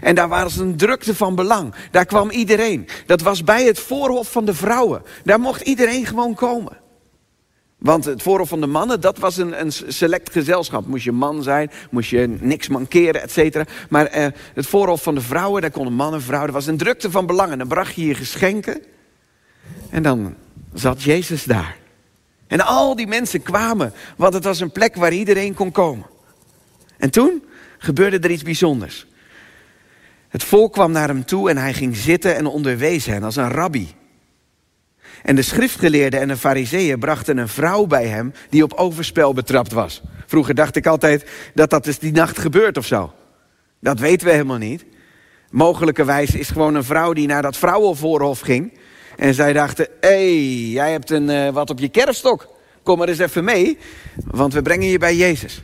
En 0.00 0.14
daar 0.14 0.28
was 0.28 0.56
een 0.56 0.76
drukte 0.76 1.14
van 1.14 1.34
belang. 1.34 1.74
Daar 1.90 2.06
kwam 2.06 2.30
iedereen. 2.30 2.88
Dat 3.06 3.20
was 3.20 3.44
bij 3.44 3.64
het 3.64 3.78
voorhof 3.78 4.32
van 4.32 4.44
de 4.44 4.54
vrouwen. 4.54 5.02
Daar 5.24 5.40
mocht 5.40 5.60
iedereen 5.60 6.06
gewoon 6.06 6.34
komen. 6.34 6.76
Want 7.78 8.04
het 8.04 8.22
voorhof 8.22 8.48
van 8.48 8.60
de 8.60 8.66
mannen, 8.66 9.00
dat 9.00 9.18
was 9.18 9.36
een, 9.36 9.60
een 9.60 9.72
select 9.72 10.32
gezelschap. 10.32 10.86
Moest 10.86 11.04
je 11.04 11.12
man 11.12 11.42
zijn, 11.42 11.70
moest 11.90 12.10
je 12.10 12.36
niks 12.40 12.68
mankeren, 12.68 13.22
et 13.22 13.30
cetera. 13.30 13.64
Maar 13.88 14.06
eh, 14.06 14.26
het 14.54 14.66
voorhof 14.66 15.02
van 15.02 15.14
de 15.14 15.20
vrouwen, 15.20 15.62
daar 15.62 15.70
konden 15.70 15.92
mannen 15.92 16.20
en 16.20 16.24
vrouwen. 16.24 16.48
Er 16.48 16.54
was 16.54 16.66
een 16.66 16.76
drukte 16.76 17.10
van 17.10 17.26
belang. 17.26 17.52
En 17.52 17.58
dan 17.58 17.68
bracht 17.68 17.94
je 17.94 18.06
je 18.06 18.14
geschenken. 18.14 18.82
En 19.90 20.02
dan 20.02 20.34
zat 20.74 21.02
Jezus 21.02 21.44
daar. 21.44 21.76
En 22.46 22.60
al 22.60 22.96
die 22.96 23.06
mensen 23.06 23.42
kwamen, 23.42 23.92
want 24.16 24.34
het 24.34 24.44
was 24.44 24.60
een 24.60 24.72
plek 24.72 24.96
waar 24.96 25.12
iedereen 25.12 25.54
kon 25.54 25.72
komen. 25.72 26.06
En 26.96 27.10
toen 27.10 27.44
gebeurde 27.78 28.18
er 28.18 28.30
iets 28.30 28.42
bijzonders. 28.42 29.06
Het 30.28 30.44
volk 30.44 30.72
kwam 30.72 30.92
naar 30.92 31.08
hem 31.08 31.24
toe 31.24 31.50
en 31.50 31.56
hij 31.56 31.74
ging 31.74 31.96
zitten 31.96 32.36
en 32.36 32.46
onderwees 32.46 33.06
hen 33.06 33.22
als 33.22 33.36
een 33.36 33.50
rabbi. 33.50 33.94
En 35.22 35.36
de 35.36 35.42
schriftgeleerden 35.42 36.20
en 36.20 36.28
de 36.28 36.36
fariseeën 36.36 36.98
brachten 36.98 37.38
een 37.38 37.48
vrouw 37.48 37.86
bij 37.86 38.06
hem 38.06 38.32
die 38.50 38.62
op 38.62 38.72
overspel 38.72 39.32
betrapt 39.32 39.72
was. 39.72 40.02
Vroeger 40.26 40.54
dacht 40.54 40.76
ik 40.76 40.86
altijd 40.86 41.24
dat 41.54 41.70
dat 41.70 41.86
is 41.86 41.98
die 41.98 42.12
nacht 42.12 42.38
gebeurd 42.38 42.76
of 42.76 42.86
zo. 42.86 43.12
Dat 43.80 43.98
weten 43.98 44.26
we 44.26 44.32
helemaal 44.32 44.58
niet. 44.58 44.84
Mogelijkerwijs 45.50 46.34
is 46.34 46.48
gewoon 46.48 46.74
een 46.74 46.84
vrouw 46.84 47.12
die 47.12 47.26
naar 47.26 47.42
dat 47.42 47.56
vrouwenvoorhof 47.56 48.40
ging. 48.40 48.72
En 49.16 49.34
zij 49.34 49.52
dachten, 49.52 49.88
hé, 50.00 50.08
hey, 50.08 50.70
jij 50.70 50.90
hebt 50.90 51.10
een, 51.10 51.28
uh, 51.28 51.48
wat 51.48 51.70
op 51.70 51.78
je 51.78 51.88
kerfstok. 51.88 52.48
Kom 52.82 52.98
maar 52.98 53.08
eens 53.08 53.18
even 53.18 53.44
mee, 53.44 53.78
want 54.14 54.52
we 54.52 54.62
brengen 54.62 54.88
je 54.88 54.98
bij 54.98 55.16
Jezus. 55.16 55.62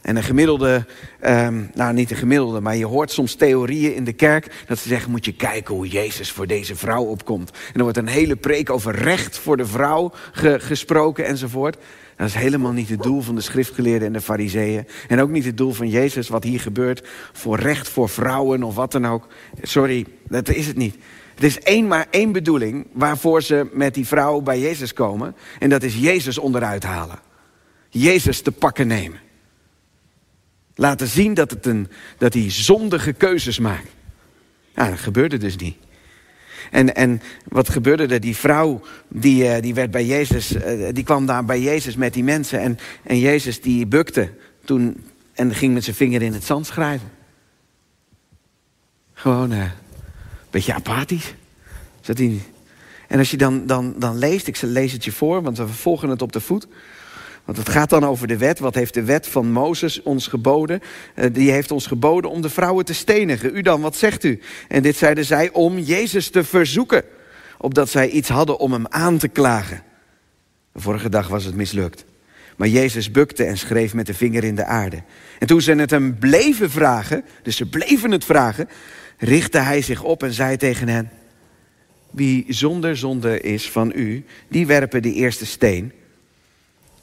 En 0.00 0.16
een 0.16 0.22
gemiddelde, 0.22 0.86
um, 1.26 1.70
nou 1.74 1.92
niet 1.92 2.10
een 2.10 2.16
gemiddelde, 2.16 2.60
maar 2.60 2.76
je 2.76 2.86
hoort 2.86 3.10
soms 3.10 3.34
theorieën 3.34 3.94
in 3.94 4.04
de 4.04 4.12
kerk 4.12 4.64
dat 4.66 4.78
ze 4.78 4.88
zeggen: 4.88 5.10
moet 5.10 5.24
je 5.24 5.34
kijken 5.34 5.74
hoe 5.74 5.88
Jezus 5.88 6.30
voor 6.30 6.46
deze 6.46 6.76
vrouw 6.76 7.02
opkomt. 7.02 7.50
En 7.50 7.74
er 7.74 7.82
wordt 7.82 7.96
een 7.96 8.06
hele 8.06 8.36
preek 8.36 8.70
over 8.70 8.94
recht 8.94 9.38
voor 9.38 9.56
de 9.56 9.66
vrouw 9.66 10.12
ge 10.32 10.60
gesproken 10.60 11.24
enzovoort. 11.24 11.76
Dat 12.16 12.28
is 12.28 12.34
helemaal 12.34 12.72
niet 12.72 12.88
het 12.88 13.02
doel 13.02 13.20
van 13.20 13.34
de 13.34 13.40
schriftgeleerden 13.40 14.06
en 14.06 14.12
de 14.12 14.20
fariseeën. 14.20 14.86
En 15.08 15.20
ook 15.20 15.30
niet 15.30 15.44
het 15.44 15.56
doel 15.56 15.72
van 15.72 15.88
Jezus, 15.88 16.28
wat 16.28 16.44
hier 16.44 16.60
gebeurt, 16.60 17.08
voor 17.32 17.58
recht 17.58 17.88
voor 17.88 18.08
vrouwen 18.08 18.62
of 18.62 18.74
wat 18.74 18.92
dan 18.92 19.06
ook. 19.06 19.26
Sorry, 19.62 20.06
dat 20.28 20.48
is 20.48 20.66
het 20.66 20.76
niet. 20.76 20.96
Het 21.34 21.44
is 21.44 21.60
één 21.60 21.88
maar 21.88 22.06
één 22.10 22.32
bedoeling 22.32 22.86
waarvoor 22.92 23.42
ze 23.42 23.68
met 23.72 23.94
die 23.94 24.06
vrouw 24.06 24.40
bij 24.40 24.60
Jezus 24.60 24.92
komen. 24.92 25.36
En 25.58 25.68
dat 25.68 25.82
is 25.82 25.96
Jezus 25.96 26.38
onderuit 26.38 26.82
halen. 26.82 27.18
Jezus 27.88 28.40
te 28.40 28.52
pakken 28.52 28.86
nemen. 28.86 29.18
Laten 30.80 31.06
zien 31.06 31.34
dat, 31.34 31.50
het 31.50 31.66
een, 31.66 31.88
dat 32.18 32.34
hij 32.34 32.50
zondige 32.50 33.12
keuzes 33.12 33.58
maakt. 33.58 33.88
Ja, 34.74 34.90
dat 34.90 34.98
gebeurde 34.98 35.36
dus 35.36 35.56
niet. 35.56 35.76
En, 36.70 36.94
en 36.94 37.22
wat 37.48 37.68
gebeurde 37.68 38.06
er? 38.06 38.20
Die 38.20 38.36
vrouw 38.36 38.80
die, 39.08 39.44
uh, 39.44 39.60
die 39.60 39.74
werd 39.74 39.90
bij 39.90 40.04
Jezus, 40.04 40.52
uh, 40.52 40.88
die 40.92 41.04
kwam 41.04 41.26
daar 41.26 41.44
bij 41.44 41.60
Jezus 41.60 41.96
met 41.96 42.14
die 42.14 42.24
mensen. 42.24 42.60
En, 42.60 42.78
en 43.02 43.18
Jezus 43.18 43.60
die 43.60 43.86
bukte 43.86 44.32
toen 44.64 45.04
en 45.32 45.54
ging 45.54 45.74
met 45.74 45.84
zijn 45.84 45.96
vinger 45.96 46.22
in 46.22 46.32
het 46.32 46.44
zand 46.44 46.66
schrijven. 46.66 47.10
Gewoon 49.12 49.52
uh, 49.52 49.58
een 49.58 49.70
beetje 50.50 50.74
apathisch. 50.74 51.34
Zat 52.00 52.18
hij... 52.18 52.40
En 53.08 53.18
als 53.18 53.30
je 53.30 53.36
dan, 53.36 53.66
dan, 53.66 53.94
dan 53.98 54.18
leest, 54.18 54.46
ik 54.46 54.60
lees 54.60 54.92
het 54.92 55.04
je 55.04 55.12
voor, 55.12 55.42
want 55.42 55.58
we 55.58 55.68
volgen 55.68 56.08
het 56.08 56.22
op 56.22 56.32
de 56.32 56.40
voet. 56.40 56.66
Want 57.50 57.62
het 57.62 57.74
gaat 57.74 57.90
dan 57.90 58.04
over 58.04 58.26
de 58.26 58.36
wet. 58.36 58.58
Wat 58.58 58.74
heeft 58.74 58.94
de 58.94 59.02
wet 59.02 59.26
van 59.26 59.52
Mozes 59.52 60.02
ons 60.02 60.26
geboden? 60.26 60.80
Uh, 61.14 61.26
die 61.32 61.50
heeft 61.50 61.70
ons 61.70 61.86
geboden 61.86 62.30
om 62.30 62.42
de 62.42 62.48
vrouwen 62.48 62.84
te 62.84 62.94
stenigen. 62.94 63.56
U 63.56 63.62
dan, 63.62 63.80
wat 63.80 63.96
zegt 63.96 64.24
u? 64.24 64.40
En 64.68 64.82
dit 64.82 64.96
zeiden 64.96 65.24
zij 65.24 65.50
om 65.52 65.78
Jezus 65.78 66.30
te 66.30 66.44
verzoeken. 66.44 67.04
Opdat 67.58 67.88
zij 67.88 68.08
iets 68.08 68.28
hadden 68.28 68.58
om 68.58 68.72
hem 68.72 68.86
aan 68.88 69.18
te 69.18 69.28
klagen. 69.28 69.82
De 70.72 70.80
vorige 70.80 71.08
dag 71.08 71.28
was 71.28 71.44
het 71.44 71.54
mislukt. 71.54 72.04
Maar 72.56 72.68
Jezus 72.68 73.10
bukte 73.10 73.44
en 73.44 73.58
schreef 73.58 73.94
met 73.94 74.06
de 74.06 74.14
vinger 74.14 74.44
in 74.44 74.54
de 74.54 74.64
aarde. 74.64 75.02
En 75.38 75.46
toen 75.46 75.60
ze 75.60 75.74
het 75.74 75.90
hem 75.90 76.18
bleven 76.18 76.70
vragen, 76.70 77.24
dus 77.42 77.56
ze 77.56 77.68
bleven 77.68 78.10
het 78.10 78.24
vragen, 78.24 78.68
richtte 79.18 79.58
hij 79.58 79.82
zich 79.82 80.02
op 80.02 80.22
en 80.22 80.32
zei 80.32 80.56
tegen 80.56 80.88
hen: 80.88 81.10
Wie 82.10 82.44
zonder 82.48 82.96
zonde 82.96 83.40
is 83.40 83.70
van 83.70 83.92
u, 83.94 84.24
die 84.48 84.66
werpen 84.66 85.02
de 85.02 85.12
eerste 85.12 85.46
steen. 85.46 85.92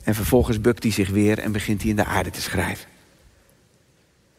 En 0.08 0.16
vervolgens 0.16 0.62
bukt 0.62 0.84
hij 0.84 0.92
zich 0.92 1.10
weer 1.10 1.40
en 1.40 1.52
begint 1.52 1.82
hij 1.82 1.90
in 1.90 1.96
de 1.96 2.06
aarde 2.06 2.30
te 2.30 2.42
schrijven. 2.42 2.88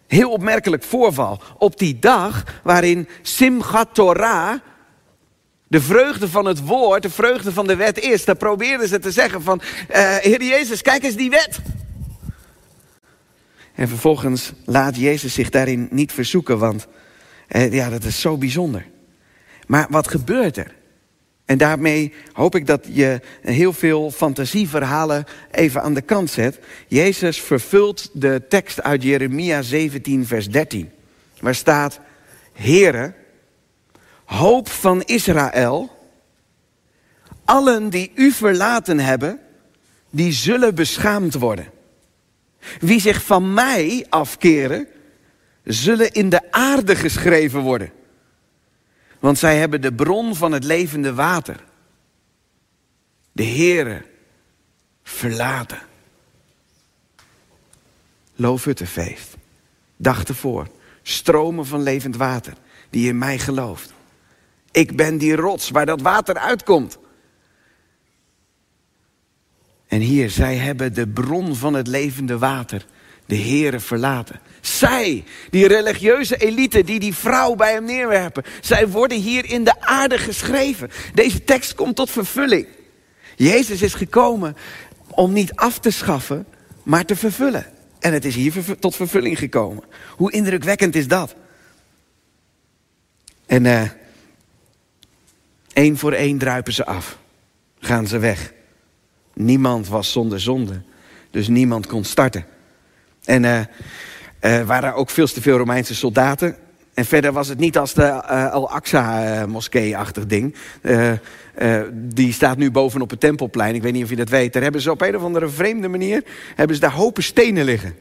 Heel 0.06 0.30
opmerkelijk 0.30 0.82
voorval. 0.82 1.42
Op 1.58 1.78
die 1.78 1.98
dag 1.98 2.60
waarin 2.62 3.08
Simchat 3.22 3.88
Torah, 3.92 4.60
de 5.66 5.80
vreugde 5.80 6.28
van 6.28 6.44
het 6.44 6.66
woord, 6.66 7.02
de 7.02 7.10
vreugde 7.10 7.52
van 7.52 7.66
de 7.66 7.76
wet 7.76 7.98
is, 7.98 8.25
dan 8.25 8.37
probeerden 8.37 8.88
ze 8.88 8.98
te 8.98 9.10
zeggen 9.10 9.42
van, 9.42 9.60
uh, 9.90 10.16
Heer 10.16 10.42
Jezus, 10.42 10.82
kijk 10.82 11.02
eens 11.02 11.16
die 11.16 11.30
wet. 11.30 11.60
En 13.75 13.88
vervolgens 13.88 14.52
laat 14.64 14.96
Jezus 14.96 15.34
zich 15.34 15.50
daarin 15.50 15.88
niet 15.90 16.12
verzoeken, 16.12 16.58
want 16.58 16.87
uh, 17.48 17.72
ja, 17.72 17.90
dat 17.90 18.04
is 18.04 18.20
zo 18.20 18.37
bijzonder. 18.37 18.87
Maar 19.66 19.87
wat 19.90 20.08
gebeurt 20.08 20.56
er? 20.56 20.75
En 21.48 21.58
daarmee 21.58 22.12
hoop 22.32 22.54
ik 22.54 22.66
dat 22.66 22.86
je 22.92 23.20
heel 23.42 23.72
veel 23.72 24.10
fantasieverhalen 24.10 25.24
even 25.50 25.82
aan 25.82 25.94
de 25.94 26.00
kant 26.00 26.30
zet. 26.30 26.58
Jezus 26.88 27.40
vervult 27.40 28.10
de 28.12 28.42
tekst 28.48 28.82
uit 28.82 29.02
Jeremia 29.02 29.62
17, 29.62 30.26
vers 30.26 30.48
13. 30.48 30.90
Waar 31.40 31.54
staat, 31.54 32.00
Heere, 32.52 33.14
hoop 34.24 34.68
van 34.68 35.02
Israël, 35.02 35.90
allen 37.44 37.90
die 37.90 38.12
u 38.14 38.32
verlaten 38.32 38.98
hebben, 38.98 39.40
die 40.10 40.32
zullen 40.32 40.74
beschaamd 40.74 41.34
worden. 41.34 41.70
Wie 42.80 43.00
zich 43.00 43.24
van 43.24 43.54
mij 43.54 44.06
afkeren, 44.08 44.86
zullen 45.64 46.12
in 46.12 46.28
de 46.28 46.52
aarde 46.52 46.96
geschreven 46.96 47.60
worden. 47.60 47.92
Want 49.18 49.38
zij 49.38 49.58
hebben 49.58 49.80
de 49.80 49.92
bron 49.92 50.34
van 50.34 50.52
het 50.52 50.64
levende 50.64 51.14
water. 51.14 51.64
De 53.32 53.44
Heere 53.44 54.04
verlaten. 55.02 55.80
Loofhuttenfeest. 58.34 59.37
Dag 59.96 60.25
ervoor. 60.25 60.68
Stromen 61.02 61.66
van 61.66 61.82
levend 61.82 62.16
water. 62.16 62.52
Die 62.90 63.08
in 63.08 63.18
mij 63.18 63.38
gelooft. 63.38 63.92
Ik 64.70 64.96
ben 64.96 65.18
die 65.18 65.37
rots 65.37 65.70
waar 65.70 65.87
dat 65.87 66.00
water 66.00 66.38
uitkomt. 66.38 66.98
En 69.87 70.00
hier, 70.00 70.30
zij 70.30 70.56
hebben 70.56 70.94
de 70.94 71.08
bron 71.08 71.56
van 71.56 71.75
het 71.75 71.87
levende 71.87 72.38
water 72.38 72.87
de 73.28 73.37
Heere 73.37 73.80
verlaten. 73.80 74.40
Zij, 74.61 75.25
die 75.50 75.66
religieuze 75.66 76.37
elite 76.37 76.85
die 76.85 77.00
die 77.00 77.14
vrouw 77.14 77.54
bij 77.54 77.73
hem 77.73 77.85
neerwerpen, 77.85 78.44
zij 78.61 78.88
worden 78.88 79.20
hier 79.20 79.44
in 79.44 79.64
de 79.64 79.80
aarde 79.80 80.18
geschreven. 80.18 80.90
Deze 81.14 81.44
tekst 81.44 81.75
komt 81.75 81.97
tot 81.97 82.11
vervulling. 82.11 82.66
Jezus 83.37 83.82
is 83.82 83.94
gekomen 83.94 84.56
om 85.11 85.32
niet 85.32 85.54
af 85.54 85.78
te 85.78 85.90
schaffen, 85.90 86.47
maar 86.82 87.04
te 87.04 87.16
vervullen. 87.16 87.66
En 87.99 88.12
het 88.12 88.25
is 88.25 88.35
hier 88.35 88.78
tot 88.78 88.97
vervulling 88.97 89.38
gekomen. 89.38 89.85
Hoe 90.16 90.32
indrukwekkend 90.32 90.94
is 90.94 91.08
dat? 91.08 91.35
En 93.47 93.64
uh, 93.64 93.82
één 95.73 95.99
voor 95.99 96.12
één 96.12 96.38
druipen 96.38 96.73
ze 96.73 96.87
af. 96.87 97.18
Gaan 97.80 98.06
ze 98.06 98.18
weg. 98.18 98.52
Niemand 99.35 99.88
was 99.88 100.12
zonder 100.12 100.40
zonde. 100.40 100.82
Dus 101.30 101.49
niemand 101.49 101.87
kon 101.87 102.04
starten. 102.04 102.47
En 103.28 103.44
uh, 104.40 104.62
waren 104.62 104.94
ook 104.94 105.11
veel 105.11 105.26
te 105.26 105.42
veel 105.42 105.56
Romeinse 105.56 105.94
soldaten. 105.94 106.56
En 106.94 107.04
verder 107.04 107.32
was 107.32 107.49
het 107.49 107.58
niet 107.58 107.78
als 107.78 107.94
de 107.94 108.02
uh, 108.02 108.52
Al-Aqsa-moskee-achtig 108.52 110.26
ding. 110.26 110.54
die 111.92 112.32
staat 112.32 112.56
nu 112.56 112.70
bovenop 112.70 113.11
het 113.11 113.20
tempelplein. 113.20 113.75
Ik 113.75 113.82
weet 113.82 113.92
niet 113.92 114.04
of 114.04 114.11
je 114.11 114.16
dat 114.16 114.28
weet. 114.28 114.52
Daar 114.52 114.62
hebben 114.62 114.80
ze 114.80 114.90
op 114.90 115.00
een 115.00 115.16
of 115.16 115.23
andere 115.23 115.49
vreemde 115.49 115.88
manier... 115.88 116.25
hebben 116.54 116.76
ze 116.76 116.82
daar 116.82 116.92
hopen 116.92 117.23
stenen 117.23 117.64
liggen. 117.64 117.94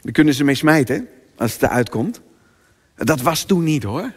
Daar 0.00 0.12
kunnen 0.12 0.34
ze 0.34 0.44
mee 0.44 0.54
smijten, 0.54 1.08
als 1.36 1.52
het 1.52 1.62
eruit 1.62 1.88
komt. 1.88 2.20
Dat 2.96 3.20
was 3.20 3.44
toen 3.44 3.64
niet, 3.64 3.82
hoor. 3.82 4.12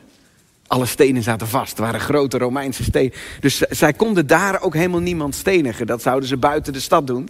Alle 0.68 0.86
stenen 0.86 1.24
zaten 1.24 1.48
vast. 1.48 1.70
Het 1.70 1.80
waren 1.80 2.00
grote 2.00 2.38
Romeinse 2.38 2.84
stenen. 2.84 3.14
Dus 3.40 3.58
zij 3.58 3.94
konden 3.94 4.28
daar 4.28 4.62
ook 4.62 4.74
helemaal 4.74 5.00
niemand 5.00 5.36
stenigen. 5.36 5.88
Dat 5.88 6.02
zouden 6.02 6.30
ze 6.30 6.38
buiten 6.38 6.74
de 6.74 6.80
stad 6.80 7.08
doen. 7.08 7.30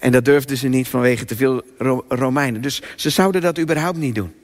En 0.00 0.12
dat 0.12 0.24
durfden 0.24 0.56
ze 0.56 0.68
niet 0.68 0.88
vanwege 0.88 1.24
te 1.24 1.36
veel 1.36 1.62
Romeinen. 2.08 2.62
Dus 2.62 2.82
ze 2.96 3.10
zouden 3.10 3.40
dat 3.40 3.58
überhaupt 3.58 3.98
niet 3.98 4.14
doen. 4.14 4.34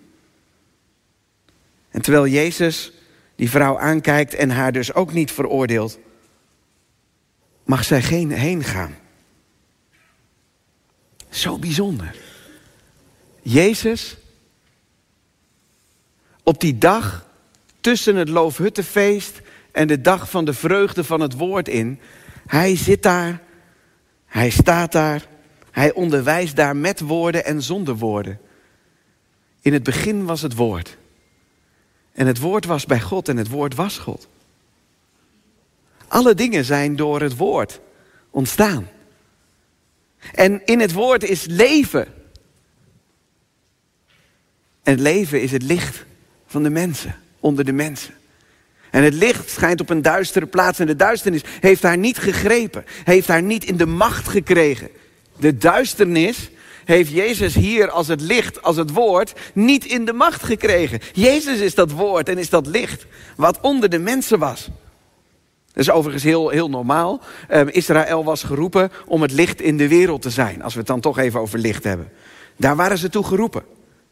En 1.91 2.03
terwijl 2.03 2.27
Jezus 2.27 2.93
die 3.35 3.51
vrouw 3.51 3.79
aankijkt 3.79 4.35
en 4.35 4.51
haar 4.51 4.73
dus 4.73 4.95
ook 4.95 5.13
niet 5.13 5.33
veroordeelt, 5.33 5.99
mag 7.65 7.85
zij 7.85 8.03
geen 8.03 8.31
heen 8.31 8.65
gaan. 8.65 8.97
Zo 11.29 11.59
bijzonder. 11.59 12.17
Jezus, 13.43 14.17
op 16.43 16.61
die 16.61 16.79
dag 16.79 17.27
tussen 17.81 18.17
het 18.17 18.29
Loofhuttenfeest 18.29 19.41
en 19.73 19.87
de 19.87 20.01
dag 20.01 20.31
van 20.31 20.45
de 20.45 20.55
vreugde 20.55 21.05
van 21.05 21.21
het 21.21 21.33
woord 21.33 21.69
in, 21.69 22.01
hij 22.47 22.77
zit 22.77 23.03
daar, 23.03 23.43
hij 24.27 24.51
staat 24.51 24.93
daar 24.93 25.27
hij 25.77 25.93
onderwijst 25.93 26.57
daar 26.57 26.77
met 26.77 27.01
woorden 27.01 27.45
en 27.45 27.63
zonder 27.63 27.97
woorden. 27.97 28.41
In 29.61 29.73
het 29.73 29.83
begin 29.83 30.25
was 30.25 30.43
het 30.43 30.55
woord. 30.55 30.97
En 32.13 32.27
het 32.27 32.39
woord 32.39 32.65
was 32.65 32.87
bij 32.87 33.01
God 33.01 33.29
en 33.29 33.37
het 33.37 33.49
woord 33.49 33.75
was 33.75 33.99
God. 33.99 34.29
Alle 36.09 36.35
dingen 36.35 36.65
zijn 36.65 36.97
door 36.97 37.21
het 37.21 37.37
woord 37.37 37.81
ontstaan. 38.31 38.89
En 40.35 40.63
in 40.65 40.81
het 40.81 40.93
woord 40.93 41.25
is 41.25 41.45
leven. 41.45 42.07
En 44.83 44.93
het 44.93 45.01
leven 45.01 45.43
is 45.43 45.53
het 45.53 45.63
licht 45.63 46.05
van 46.47 46.63
de 46.63 46.71
mensen, 46.71 47.17
onder 47.41 47.65
de 47.65 47.73
mensen. 47.73 48.15
En 48.91 49.03
het 49.03 49.15
licht 49.15 49.51
schijnt 49.51 49.81
op 49.81 49.91
een 49.91 50.03
duistere 50.03 50.47
plaats 50.47 50.79
en 50.79 50.87
de 50.87 50.97
duisternis 50.97 51.43
heeft 51.61 51.83
haar 51.83 51.99
niet 51.99 52.19
gegrepen, 52.19 52.85
heeft 53.05 53.29
haar 53.29 53.43
niet 53.43 53.65
in 53.65 53.77
de 53.77 53.87
macht 53.87 54.29
gekregen. 54.29 54.91
De 55.39 55.57
duisternis 55.57 56.51
heeft 56.85 57.11
Jezus 57.11 57.55
hier 57.55 57.91
als 57.91 58.09
het 58.09 58.21
licht, 58.21 58.63
als 58.63 58.77
het 58.77 58.93
woord, 58.93 59.33
niet 59.53 59.85
in 59.85 60.05
de 60.05 60.13
macht 60.13 60.43
gekregen. 60.43 61.01
Jezus 61.13 61.61
is 61.61 61.75
dat 61.75 61.91
woord 61.91 62.29
en 62.29 62.39
is 62.39 62.51
dat 62.51 62.67
licht 62.67 63.07
wat 63.37 63.61
onder 63.61 63.89
de 63.89 63.99
mensen 63.99 64.39
was. 64.39 64.69
Dat 65.73 65.85
is 65.85 65.91
overigens 65.91 66.25
heel, 66.25 66.49
heel 66.49 66.71
normaal. 66.71 67.21
Um, 67.51 67.69
Israël 67.69 68.25
was 68.25 68.43
geroepen 68.43 68.91
om 69.07 69.23
het 69.23 69.33
licht 69.33 69.61
in 69.61 69.77
de 69.77 69.89
wereld 69.89 70.23
te 70.23 70.31
zijn. 70.31 70.63
Als 70.63 70.73
we 70.73 70.79
het 70.79 70.89
dan 70.89 71.01
toch 71.01 71.19
even 71.19 71.41
over 71.41 71.59
licht 71.59 71.85
hebben. 71.85 72.09
Daar 72.57 72.77
waren 72.77 72.99
ze 72.99 73.09
toe 73.09 73.25
geroepen. 73.25 73.63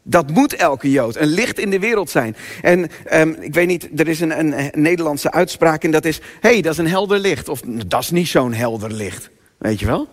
Dat 0.03 0.29
moet 0.29 0.55
elke 0.55 0.91
Jood, 0.91 1.15
een 1.15 1.27
licht 1.27 1.59
in 1.59 1.69
de 1.69 1.79
wereld 1.79 2.09
zijn. 2.09 2.35
En 2.61 2.89
um, 3.13 3.37
ik 3.39 3.53
weet 3.53 3.67
niet, 3.67 3.99
er 3.99 4.07
is 4.07 4.19
een, 4.19 4.39
een, 4.39 4.71
Nederlandse 4.73 5.31
uitspraak 5.31 5.83
en 5.83 5.91
dat 5.91 6.05
is... 6.05 6.17
hé, 6.17 6.49
hey, 6.49 6.61
dat 6.61 6.71
is 6.71 6.77
een 6.77 6.87
helder 6.87 7.19
licht. 7.19 7.49
Of 7.49 7.61
dat 7.85 8.01
is 8.01 8.11
niet 8.11 8.27
zo'n 8.27 8.53
helder 8.53 8.91
licht. 8.91 9.29
Weet 9.57 9.79
je 9.79 9.85
wel? 9.85 10.07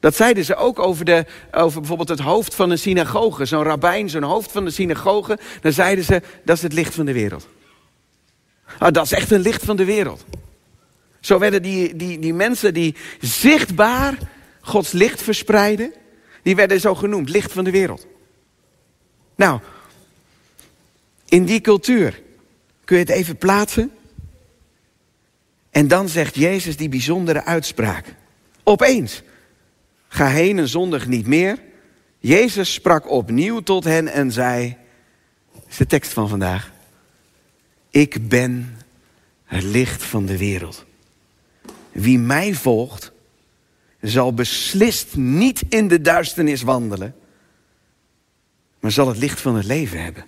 Dat 0.00 0.16
zeiden 0.16 0.44
ze 0.44 0.56
ook 0.56 0.78
over, 0.78 1.04
de, 1.04 1.24
over 1.50 1.78
bijvoorbeeld 1.78 2.08
het 2.08 2.20
hoofd 2.20 2.54
van 2.54 2.70
een 2.70 2.78
synagoge. 2.78 3.44
Zo'n 3.44 3.62
rabbijn, 3.62 4.10
zo'n 4.10 4.22
hoofd 4.22 4.52
van 4.52 4.64
de 4.64 4.70
synagoge. 4.70 5.38
Dan 5.60 5.72
zeiden 5.72 6.04
ze, 6.04 6.22
dat 6.44 6.56
is 6.56 6.62
het 6.62 6.72
licht 6.72 6.94
van 6.94 7.06
de 7.06 7.12
wereld. 7.12 7.48
Ah, 8.78 8.92
dat 8.92 9.04
is 9.04 9.12
echt 9.12 9.30
een 9.30 9.40
licht 9.40 9.64
van 9.64 9.76
de 9.76 9.84
wereld. 9.84 10.24
Zo 11.20 11.38
werden 11.38 11.62
die, 11.62 11.96
die, 11.96 12.18
die 12.18 12.34
mensen 12.34 12.74
die 12.74 12.94
zichtbaar 13.20 14.18
Gods 14.60 14.92
licht 14.92 15.22
verspreiden... 15.22 15.92
die 16.42 16.56
werden 16.56 16.80
zo 16.80 16.94
genoemd, 16.94 17.28
licht 17.28 17.52
van 17.52 17.64
de 17.64 17.70
wereld. 17.70 18.06
Nou, 19.34 19.60
in 21.28 21.44
die 21.44 21.60
cultuur 21.60 22.22
kun 22.84 22.96
je 22.96 23.02
het 23.02 23.12
even 23.12 23.36
plaatsen. 23.36 23.92
En 25.70 25.88
dan 25.88 26.08
zegt 26.08 26.34
Jezus 26.34 26.76
die 26.76 26.88
bijzondere 26.88 27.44
uitspraak. 27.44 28.14
Opeens. 28.62 29.22
Ga 30.08 30.26
heen 30.26 30.58
en 30.58 30.68
zondig 30.68 31.06
niet 31.06 31.26
meer. 31.26 31.58
Jezus 32.18 32.72
sprak 32.72 33.10
opnieuw 33.10 33.60
tot 33.60 33.84
hen 33.84 34.08
en 34.08 34.32
zei, 34.32 34.76
is 35.68 35.76
de 35.76 35.86
tekst 35.86 36.12
van 36.12 36.28
vandaag. 36.28 36.72
Ik 37.90 38.28
ben 38.28 38.76
het 39.44 39.62
licht 39.62 40.02
van 40.02 40.26
de 40.26 40.36
wereld. 40.36 40.84
Wie 41.92 42.18
mij 42.18 42.54
volgt, 42.54 43.12
zal 44.00 44.34
beslist 44.34 45.16
niet 45.16 45.62
in 45.68 45.88
de 45.88 46.00
duisternis 46.00 46.62
wandelen, 46.62 47.14
maar 48.80 48.92
zal 48.92 49.08
het 49.08 49.18
licht 49.18 49.40
van 49.40 49.56
het 49.56 49.64
leven 49.64 50.02
hebben. 50.02 50.24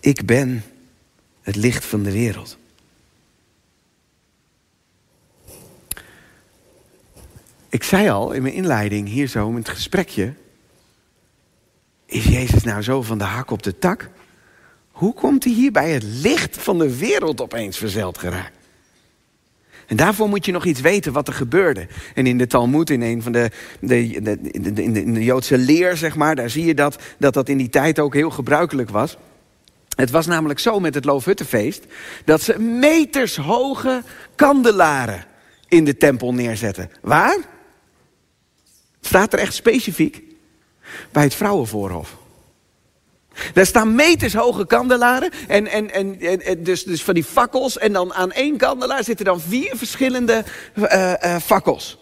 Ik 0.00 0.26
ben 0.26 0.64
het 1.42 1.56
licht 1.56 1.84
van 1.84 2.02
de 2.02 2.12
wereld. 2.12 2.58
Ik 7.68 7.82
zei 7.82 8.08
al 8.08 8.32
in 8.32 8.42
mijn 8.42 8.54
inleiding 8.54 9.08
hier 9.08 9.26
zo, 9.26 9.48
in 9.48 9.56
het 9.56 9.68
gesprekje. 9.68 10.34
Is 12.06 12.24
Jezus 12.24 12.62
nou 12.62 12.82
zo 12.82 13.02
van 13.02 13.18
de 13.18 13.24
hak 13.24 13.50
op 13.50 13.62
de 13.62 13.78
tak? 13.78 14.10
Hoe 14.90 15.14
komt 15.14 15.44
hij 15.44 15.52
hier 15.52 15.72
bij 15.72 15.90
het 15.90 16.02
licht 16.02 16.58
van 16.58 16.78
de 16.78 16.98
wereld 16.98 17.40
opeens 17.40 17.78
verzeld 17.78 18.18
geraakt? 18.18 18.56
En 19.86 19.96
daarvoor 19.96 20.28
moet 20.28 20.44
je 20.44 20.52
nog 20.52 20.64
iets 20.64 20.80
weten 20.80 21.12
wat 21.12 21.28
er 21.28 21.34
gebeurde. 21.34 21.86
En 22.14 22.26
in 22.26 22.38
de 22.38 22.46
Talmud, 22.46 22.90
in 22.90 23.02
een 23.02 23.22
van 23.22 23.32
de, 23.32 23.50
de, 23.80 24.20
de, 24.22 24.72
de, 24.72 25.12
de 25.12 25.24
Joodse 25.24 25.58
leer, 25.58 25.96
zeg 25.96 26.16
maar, 26.16 26.34
daar 26.36 26.50
zie 26.50 26.64
je 26.64 26.74
dat, 26.74 27.02
dat 27.18 27.34
dat 27.34 27.48
in 27.48 27.56
die 27.56 27.68
tijd 27.68 27.98
ook 27.98 28.14
heel 28.14 28.30
gebruikelijk 28.30 28.90
was. 28.90 29.16
Het 29.96 30.10
was 30.10 30.26
namelijk 30.26 30.58
zo 30.58 30.80
met 30.80 30.94
het 30.94 31.04
Loofhuttenfeest 31.04 31.84
dat 32.24 32.42
ze 32.42 32.58
metershoge 32.58 34.02
kandelaren 34.34 35.24
in 35.68 35.84
de 35.84 35.96
tempel 35.96 36.34
neerzetten. 36.34 36.90
Waar? 37.00 37.38
Staat 39.08 39.32
er 39.32 39.38
echt 39.38 39.54
specifiek? 39.54 40.22
Bij 41.12 41.22
het 41.22 41.34
vrouwenvoorhof. 41.34 42.16
Daar 43.52 43.66
staan 43.66 43.94
meters 43.94 44.34
hoge 44.34 44.66
kandelaren. 44.66 45.30
En, 45.46 45.66
en, 45.66 45.90
en, 45.90 46.62
dus, 46.62 46.84
dus 46.84 47.02
van 47.02 47.14
die 47.14 47.24
fakkels. 47.24 47.78
En 47.78 47.92
dan 47.92 48.14
aan 48.14 48.32
één 48.32 48.56
kandelaar 48.56 49.04
zitten 49.04 49.24
dan 49.24 49.40
vier 49.40 49.76
verschillende 49.76 50.44
uh, 50.74 51.12
uh, 51.24 51.36
fakkels. 51.36 51.98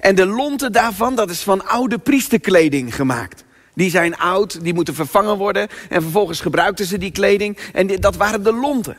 En 0.00 0.14
de 0.14 0.26
lonten 0.26 0.72
daarvan, 0.72 1.14
dat 1.14 1.30
is 1.30 1.40
van 1.40 1.66
oude 1.66 1.98
priesterkleding 1.98 2.94
gemaakt. 2.94 3.44
Die 3.74 3.90
zijn 3.90 4.16
oud, 4.16 4.64
die 4.64 4.74
moeten 4.74 4.94
vervangen 4.94 5.36
worden. 5.36 5.68
En 5.88 6.02
vervolgens 6.02 6.40
gebruikten 6.40 6.86
ze 6.86 6.98
die 6.98 7.12
kleding. 7.12 7.58
En 7.72 7.86
dat 7.86 8.16
waren 8.16 8.42
de 8.42 8.52
lonten. 8.52 8.96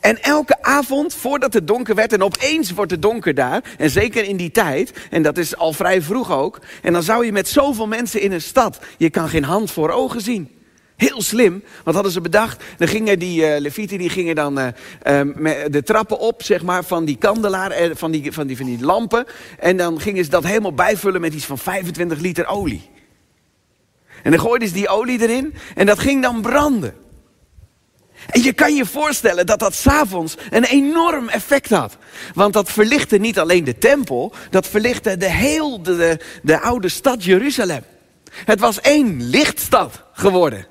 En 0.00 0.22
elke 0.22 0.62
avond, 0.62 1.14
voordat 1.14 1.52
het 1.52 1.66
donker 1.66 1.94
werd, 1.94 2.12
en 2.12 2.22
opeens 2.22 2.70
wordt 2.70 2.90
het 2.90 3.02
donker 3.02 3.34
daar, 3.34 3.62
en 3.78 3.90
zeker 3.90 4.24
in 4.24 4.36
die 4.36 4.50
tijd, 4.50 4.92
en 5.10 5.22
dat 5.22 5.38
is 5.38 5.56
al 5.56 5.72
vrij 5.72 6.02
vroeg 6.02 6.32
ook, 6.32 6.60
en 6.82 6.92
dan 6.92 7.02
zou 7.02 7.24
je 7.24 7.32
met 7.32 7.48
zoveel 7.48 7.86
mensen 7.86 8.20
in 8.20 8.32
een 8.32 8.42
stad, 8.42 8.78
je 8.98 9.10
kan 9.10 9.28
geen 9.28 9.44
hand 9.44 9.70
voor 9.70 9.90
ogen 9.90 10.20
zien. 10.20 10.50
Heel 10.96 11.22
slim, 11.22 11.62
wat 11.84 11.94
hadden 11.94 12.12
ze 12.12 12.20
bedacht? 12.20 12.62
Dan 12.78 12.88
gingen 12.88 13.18
die 13.18 13.40
uh, 13.40 13.60
levieten, 13.60 13.98
die 13.98 14.08
gingen 14.08 14.34
dan 14.34 14.58
uh, 14.58 14.66
uh, 15.06 15.54
de 15.70 15.82
trappen 15.84 16.18
op, 16.18 16.42
zeg 16.42 16.62
maar, 16.62 16.84
van 16.84 17.04
die 17.04 17.16
kandelaar, 17.16 17.90
van 17.94 18.10
die, 18.10 18.32
van, 18.32 18.46
die, 18.46 18.56
van 18.56 18.66
die 18.66 18.84
lampen. 18.84 19.26
En 19.58 19.76
dan 19.76 20.00
gingen 20.00 20.24
ze 20.24 20.30
dat 20.30 20.44
helemaal 20.44 20.74
bijvullen 20.74 21.20
met 21.20 21.34
iets 21.34 21.44
van 21.44 21.58
25 21.58 22.20
liter 22.20 22.46
olie. 22.46 22.90
En 24.22 24.30
dan 24.30 24.40
gooiden 24.40 24.68
ze 24.68 24.74
die 24.74 24.88
olie 24.88 25.20
erin 25.20 25.54
en 25.74 25.86
dat 25.86 25.98
ging 25.98 26.22
dan 26.22 26.40
branden. 26.40 26.94
En 28.26 28.42
je 28.42 28.52
kan 28.52 28.74
je 28.74 28.86
voorstellen 28.86 29.46
dat 29.46 29.58
dat 29.58 29.74
s'avonds 29.74 30.36
een 30.50 30.64
enorm 30.64 31.28
effect 31.28 31.70
had. 31.70 31.96
Want 32.34 32.52
dat 32.52 32.70
verlichtte 32.70 33.18
niet 33.18 33.38
alleen 33.38 33.64
de 33.64 33.78
tempel, 33.78 34.32
dat 34.50 34.66
verlichtte 34.66 35.16
de 35.16 35.30
heel 35.30 35.82
de, 35.82 36.18
de, 36.42 36.60
oude 36.60 36.88
stad 36.88 37.24
Jeruzalem. 37.24 37.84
Het 38.32 38.60
was 38.60 38.80
één 38.80 39.22
lichtstad 39.22 40.02
geworden. 40.12 40.66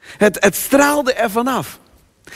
Het, 0.00 0.36
het 0.44 0.56
straalde 0.56 1.12
er 1.12 1.30
vanaf. 1.30 1.78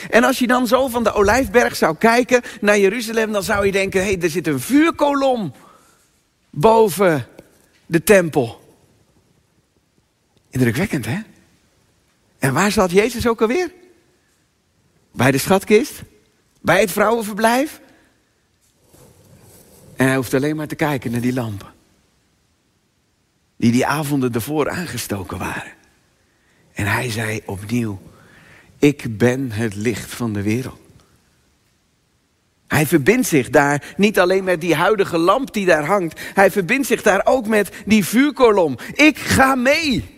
En 0.09 0.23
als 0.23 0.39
je 0.39 0.47
dan 0.47 0.67
zo 0.67 0.87
van 0.87 1.03
de 1.03 1.13
Olijfberg 1.13 1.75
zou 1.75 1.95
kijken 1.97 2.41
naar 2.61 2.79
Jeruzalem, 2.79 3.31
dan 3.31 3.43
zou 3.43 3.65
je 3.65 3.71
denken: 3.71 4.01
hé, 4.01 4.11
hey, 4.11 4.21
er 4.21 4.29
zit 4.29 4.47
een 4.47 4.59
vuurkolom 4.59 5.53
boven 6.49 7.27
de 7.85 8.03
tempel. 8.03 8.63
Indrukwekkend, 10.49 11.05
hè? 11.05 11.19
En 12.39 12.53
waar 12.53 12.71
zat 12.71 12.91
Jezus 12.91 13.27
ook 13.27 13.41
alweer? 13.41 13.71
Bij 15.15 15.31
de 15.31 15.37
schatkist? 15.37 16.03
Bij 16.61 16.79
het 16.79 16.91
vrouwenverblijf? 16.91 17.79
En 19.95 20.05
hij 20.07 20.15
hoeft 20.15 20.33
alleen 20.33 20.55
maar 20.55 20.67
te 20.67 20.75
kijken 20.75 21.11
naar 21.11 21.21
die 21.21 21.33
lampen. 21.33 21.73
Die 23.57 23.71
die 23.71 23.85
avonden 23.85 24.33
ervoor 24.33 24.69
aangestoken 24.69 25.37
waren. 25.37 25.71
En 26.73 26.85
hij 26.85 27.09
zei 27.09 27.41
opnieuw, 27.45 28.01
ik 28.79 29.17
ben 29.17 29.51
het 29.51 29.75
licht 29.75 30.13
van 30.13 30.33
de 30.33 30.41
wereld. 30.41 30.79
Hij 32.67 32.85
verbindt 32.85 33.27
zich 33.27 33.49
daar 33.49 33.93
niet 33.97 34.19
alleen 34.19 34.43
met 34.43 34.61
die 34.61 34.75
huidige 34.75 35.17
lamp 35.17 35.53
die 35.53 35.65
daar 35.65 35.85
hangt. 35.85 36.19
Hij 36.33 36.51
verbindt 36.51 36.87
zich 36.87 37.01
daar 37.01 37.21
ook 37.25 37.47
met 37.47 37.71
die 37.85 38.05
vuurkolom. 38.05 38.77
Ik 38.93 39.17
ga 39.17 39.55
mee. 39.55 40.14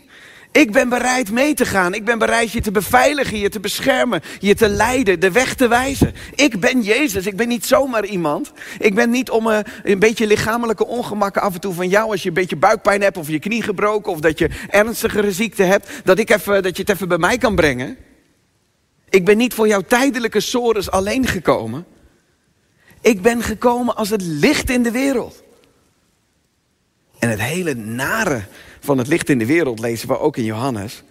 Ik 0.51 0.71
ben 0.71 0.89
bereid 0.89 1.31
mee 1.31 1.53
te 1.53 1.65
gaan. 1.65 1.93
Ik 1.93 2.05
ben 2.05 2.19
bereid 2.19 2.51
je 2.51 2.61
te 2.61 2.71
beveiligen, 2.71 3.37
je 3.37 3.49
te 3.49 3.59
beschermen, 3.59 4.21
je 4.39 4.55
te 4.55 4.69
leiden, 4.69 5.19
de 5.19 5.31
weg 5.31 5.55
te 5.55 5.67
wijzen. 5.67 6.13
Ik 6.35 6.59
ben 6.59 6.81
Jezus. 6.81 7.25
Ik 7.25 7.35
ben 7.35 7.47
niet 7.47 7.65
zomaar 7.65 8.05
iemand. 8.05 8.51
Ik 8.79 8.95
ben 8.95 9.09
niet 9.09 9.29
om 9.29 9.47
een, 9.47 9.63
eh, 9.63 9.91
een 9.91 9.99
beetje 9.99 10.27
lichamelijke 10.27 10.85
ongemakken 10.85 11.41
af 11.41 11.53
en 11.53 11.59
toe 11.59 11.73
van 11.73 11.89
jou. 11.89 12.11
Als 12.11 12.21
je 12.23 12.27
een 12.27 12.33
beetje 12.33 12.55
buikpijn 12.55 13.01
hebt 13.01 13.17
of 13.17 13.27
je 13.27 13.39
knie 13.39 13.63
gebroken 13.63 14.11
of 14.11 14.19
dat 14.19 14.39
je 14.39 14.49
ernstigere 14.69 15.31
ziekte 15.31 15.63
hebt. 15.63 15.89
Dat, 16.03 16.19
ik 16.19 16.29
even, 16.29 16.63
dat 16.63 16.75
je 16.75 16.81
het 16.81 16.91
even 16.91 17.07
bij 17.07 17.17
mij 17.17 17.37
kan 17.37 17.55
brengen. 17.55 17.97
Ik 19.09 19.25
ben 19.25 19.37
niet 19.37 19.53
voor 19.53 19.67
jouw 19.67 19.81
tijdelijke 19.81 20.39
sores 20.39 20.91
alleen 20.91 21.27
gekomen. 21.27 21.85
Ik 23.01 23.21
ben 23.21 23.43
gekomen 23.43 23.95
als 23.95 24.09
het 24.09 24.21
licht 24.21 24.69
in 24.69 24.83
de 24.83 24.91
wereld. 24.91 25.43
En 27.19 27.29
het 27.29 27.41
hele 27.41 27.73
nare 27.73 28.43
van 28.87 28.97
het 28.97 29.07
licht 29.07 29.29
in 29.29 29.39
de 29.39 29.45
wereld, 29.45 29.79
lezen 29.79 30.07
we 30.07 30.19
ook 30.19 30.37
in 30.37 30.43
Johannes, 30.43 31.03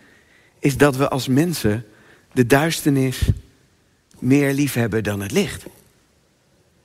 is 0.58 0.76
dat 0.76 0.96
we 0.96 1.08
als 1.08 1.28
mensen 1.28 1.84
de 2.32 2.46
duisternis 2.46 3.20
meer 4.18 4.52
lief 4.52 4.74
hebben 4.74 5.02
dan 5.02 5.20
het 5.20 5.32
licht. 5.32 5.64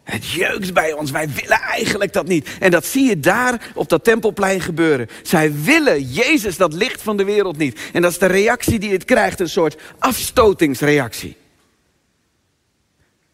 Het 0.03 0.27
jeukt 0.27 0.73
bij 0.73 0.93
ons, 0.93 1.11
wij 1.11 1.29
willen 1.29 1.61
eigenlijk 1.61 2.13
dat 2.13 2.27
niet. 2.27 2.49
En 2.59 2.71
dat 2.71 2.85
zie 2.85 3.07
je 3.07 3.19
daar 3.19 3.71
op 3.75 3.89
dat 3.89 4.03
tempelplein 4.03 4.61
gebeuren. 4.61 5.07
Zij 5.23 5.53
willen 5.63 6.03
Jezus, 6.03 6.57
dat 6.57 6.73
licht 6.73 7.01
van 7.01 7.17
de 7.17 7.23
wereld 7.23 7.57
niet. 7.57 7.79
En 7.93 8.01
dat 8.01 8.11
is 8.11 8.17
de 8.17 8.25
reactie 8.25 8.79
die 8.79 8.91
het 8.91 9.05
krijgt, 9.05 9.39
een 9.39 9.49
soort 9.49 9.77
afstotingsreactie. 9.99 11.35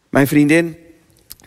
Mijn 0.08 0.26
vriendin, 0.26 0.76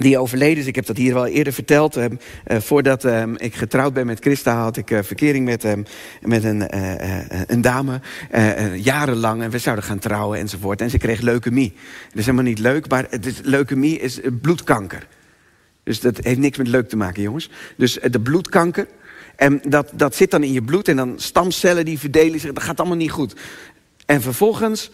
die 0.01 0.17
overleden 0.17 0.57
is, 0.57 0.65
ik 0.65 0.75
heb 0.75 0.85
dat 0.85 0.97
hier 0.97 1.13
wel 1.13 1.27
eerder 1.27 1.53
verteld. 1.53 1.97
Uh, 1.97 2.05
voordat 2.45 3.05
uh, 3.05 3.23
ik 3.35 3.55
getrouwd 3.55 3.93
ben 3.93 4.05
met 4.05 4.19
Christa, 4.19 4.61
had 4.61 4.77
ik 4.77 4.91
uh, 4.91 4.99
verkering 5.03 5.45
met, 5.45 5.65
met 6.21 6.43
een, 6.43 6.63
een 7.51 7.61
dame. 7.61 8.01
jarenlang. 8.75 9.41
En 9.43 9.49
we 9.49 9.57
zouden 9.57 9.85
gaan 9.85 9.99
trouwen 9.99 10.39
enzovoort. 10.39 10.81
En 10.81 10.89
ze 10.89 10.97
kreeg 10.97 11.21
leukemie. 11.21 11.73
Dat 12.09 12.17
is 12.17 12.25
helemaal 12.25 12.45
niet 12.45 12.59
leuk, 12.59 12.89
maar 12.89 13.05
het 13.09 13.25
is, 13.25 13.39
leukemie 13.43 13.99
is 13.99 14.19
bloedkanker. 14.41 15.07
Dus 15.83 15.99
dat 15.99 16.17
heeft 16.17 16.39
niks 16.39 16.57
met 16.57 16.67
leuk 16.67 16.89
te 16.89 16.97
maken, 16.97 17.21
jongens. 17.21 17.49
Dus 17.77 17.99
de 18.11 18.19
bloedkanker. 18.19 18.87
En 19.35 19.61
dat, 19.67 19.91
dat 19.93 20.15
zit 20.15 20.31
dan 20.31 20.43
in 20.43 20.53
je 20.53 20.63
bloed. 20.63 20.87
En 20.87 20.95
dan 20.95 21.13
stamcellen 21.17 21.85
die 21.85 21.99
verdelen 21.99 22.39
zich. 22.39 22.53
Dat 22.53 22.63
gaat 22.63 22.79
allemaal 22.79 22.97
niet 22.97 23.11
goed. 23.11 23.35
En 24.05 24.21
vervolgens. 24.21 24.91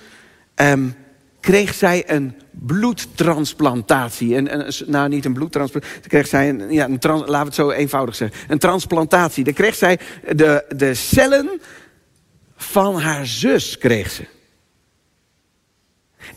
Kreeg 1.48 1.74
zij 1.74 2.04
een 2.08 2.36
bloedtransplantatie. 2.52 4.36
En, 4.36 4.74
nou, 4.86 5.10
niet 5.10 5.26
een 5.26 5.34
bloedtransplantatie. 5.34 6.02
Kreeg 6.10 6.28
zij 6.28 6.56
ja, 6.70 6.86
een 6.86 7.00
trans, 7.00 7.22
laten 7.22 7.40
we 7.40 7.46
het 7.46 7.56
zo 7.56 7.72
eenvoudig 7.72 8.16
zeggen. 8.16 8.40
Een 8.48 8.60
transplantatie. 8.60 9.44
Dan 9.44 9.54
kreeg 9.54 9.76
zij 9.76 10.00
de, 10.36 10.66
de 10.76 10.94
cellen 10.94 11.62
van 12.56 13.00
haar 13.00 13.26
zus, 13.26 13.78
kreeg 13.78 14.12
ze. 14.12 14.26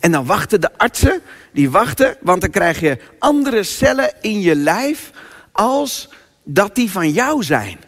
En 0.00 0.12
dan 0.12 0.26
wachten 0.26 0.60
de 0.60 0.78
artsen, 0.78 1.20
die 1.52 1.70
wachten, 1.70 2.16
want 2.20 2.40
dan 2.40 2.50
krijg 2.50 2.80
je 2.80 2.98
andere 3.18 3.62
cellen 3.62 4.12
in 4.20 4.40
je 4.40 4.54
lijf 4.54 5.10
als 5.52 6.08
dat 6.44 6.74
die 6.74 6.90
van 6.90 7.10
jou 7.10 7.42
zijn. 7.42 7.78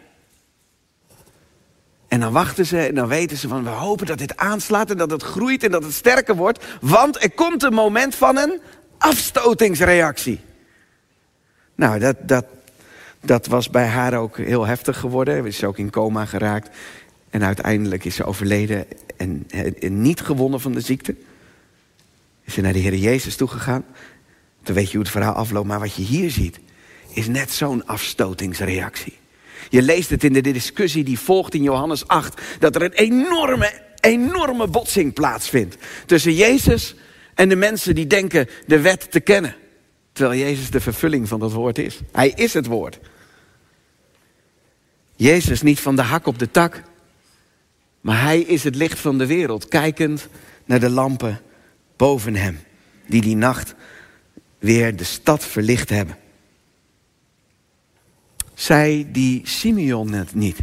En 2.13 2.19
dan 2.19 2.31
wachten 2.31 2.65
ze 2.65 2.79
en 2.79 2.95
dan 2.95 3.07
weten 3.07 3.37
ze 3.37 3.47
van 3.47 3.63
we 3.63 3.69
hopen 3.69 4.05
dat 4.05 4.17
dit 4.17 4.37
aanslaat 4.37 4.89
en 4.89 4.97
dat 4.97 5.11
het 5.11 5.23
groeit 5.23 5.63
en 5.63 5.71
dat 5.71 5.83
het 5.83 5.93
sterker 5.93 6.35
wordt. 6.35 6.65
Want 6.81 7.23
er 7.23 7.31
komt 7.31 7.63
een 7.63 7.73
moment 7.73 8.15
van 8.15 8.37
een 8.37 8.59
afstotingsreactie. 8.97 10.39
Nou, 11.75 11.99
dat, 11.99 12.15
dat, 12.21 12.45
dat 13.21 13.47
was 13.47 13.69
bij 13.69 13.85
haar 13.85 14.13
ook 14.13 14.37
heel 14.37 14.65
heftig 14.65 14.99
geworden. 14.99 15.41
Ze 15.41 15.47
is 15.47 15.63
ook 15.63 15.77
in 15.77 15.89
coma 15.89 16.25
geraakt. 16.25 16.77
En 17.29 17.43
uiteindelijk 17.43 18.05
is 18.05 18.15
ze 18.15 18.25
overleden 18.25 18.85
en, 19.17 19.47
niet 20.01 20.21
gewonnen 20.21 20.59
van 20.59 20.71
de 20.71 20.81
ziekte. 20.81 21.15
Is 22.43 22.53
ze 22.53 22.61
naar 22.61 22.73
de 22.73 22.79
Heer 22.79 22.95
Jezus 22.95 23.35
toegegaan. 23.35 23.85
Dan 24.63 24.75
weet 24.75 24.87
je 24.87 24.97
hoe 24.97 25.05
het 25.05 25.15
verhaal 25.15 25.33
afloopt. 25.33 25.67
Maar 25.67 25.79
wat 25.79 25.95
je 25.95 26.03
hier 26.03 26.31
ziet, 26.31 26.59
is 27.13 27.27
net 27.27 27.51
zo'n 27.51 27.85
afstotingsreactie. 27.85 29.21
Je 29.69 29.81
leest 29.81 30.09
het 30.09 30.23
in 30.23 30.33
de 30.33 30.41
discussie 30.41 31.03
die 31.03 31.19
volgt 31.19 31.53
in 31.53 31.63
Johannes 31.63 32.07
8. 32.07 32.41
Dat 32.59 32.75
er 32.75 32.81
een 32.81 32.93
enorme, 32.93 33.81
enorme 33.99 34.67
botsing 34.67 35.13
plaatsvindt. 35.13 35.77
Tussen 36.05 36.33
Jezus 36.33 36.95
en 37.33 37.49
de 37.49 37.55
mensen 37.55 37.95
die 37.95 38.07
denken 38.07 38.49
de 38.65 38.79
wet 38.79 39.11
te 39.11 39.19
kennen. 39.19 39.55
Terwijl 40.11 40.39
Jezus 40.39 40.69
de 40.69 40.79
vervulling 40.79 41.27
van 41.27 41.39
dat 41.39 41.51
woord 41.51 41.77
is. 41.77 41.99
Hij 42.11 42.29
is 42.35 42.53
het 42.53 42.65
woord. 42.65 42.99
Jezus 45.15 45.61
niet 45.61 45.79
van 45.79 45.95
de 45.95 46.01
hak 46.01 46.25
op 46.25 46.39
de 46.39 46.51
tak. 46.51 46.83
Maar 48.01 48.21
hij 48.21 48.39
is 48.39 48.63
het 48.63 48.75
licht 48.75 48.99
van 48.99 49.17
de 49.17 49.25
wereld. 49.25 49.67
Kijkend 49.67 50.27
naar 50.65 50.79
de 50.79 50.89
lampen 50.89 51.41
boven 51.97 52.35
hem. 52.35 52.59
Die 53.07 53.21
die 53.21 53.35
nacht 53.35 53.75
weer 54.59 54.95
de 54.95 55.03
stad 55.03 55.45
verlicht 55.45 55.89
hebben. 55.89 56.17
Zij 58.53 59.07
die 59.11 59.41
Simeon 59.43 60.09
net 60.09 60.35
niet. 60.35 60.57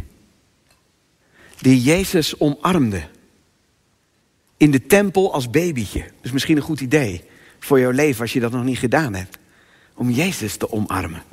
Die 1.57 1.81
Jezus 1.81 2.39
omarmde. 2.39 3.03
In 4.57 4.71
de 4.71 4.85
tempel 4.85 5.33
als 5.33 5.49
babytje. 5.49 6.05
Dus 6.21 6.31
misschien 6.31 6.57
een 6.57 6.63
goed 6.63 6.81
idee 6.81 7.23
voor 7.59 7.79
jouw 7.79 7.91
leven 7.91 8.21
als 8.21 8.33
je 8.33 8.39
dat 8.39 8.51
nog 8.51 8.63
niet 8.63 8.77
gedaan 8.77 9.13
hebt. 9.13 9.37
Om 9.93 10.09
Jezus 10.09 10.55
te 10.55 10.71
omarmen. 10.71 11.23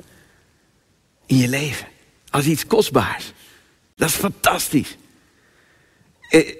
In 1.25 1.37
je 1.37 1.47
leven. 1.47 1.87
Als 2.29 2.45
iets 2.45 2.67
kostbaars. 2.67 3.33
Dat 3.95 4.09
is 4.09 4.15
fantastisch. 4.15 4.97
Eh, 6.29 6.55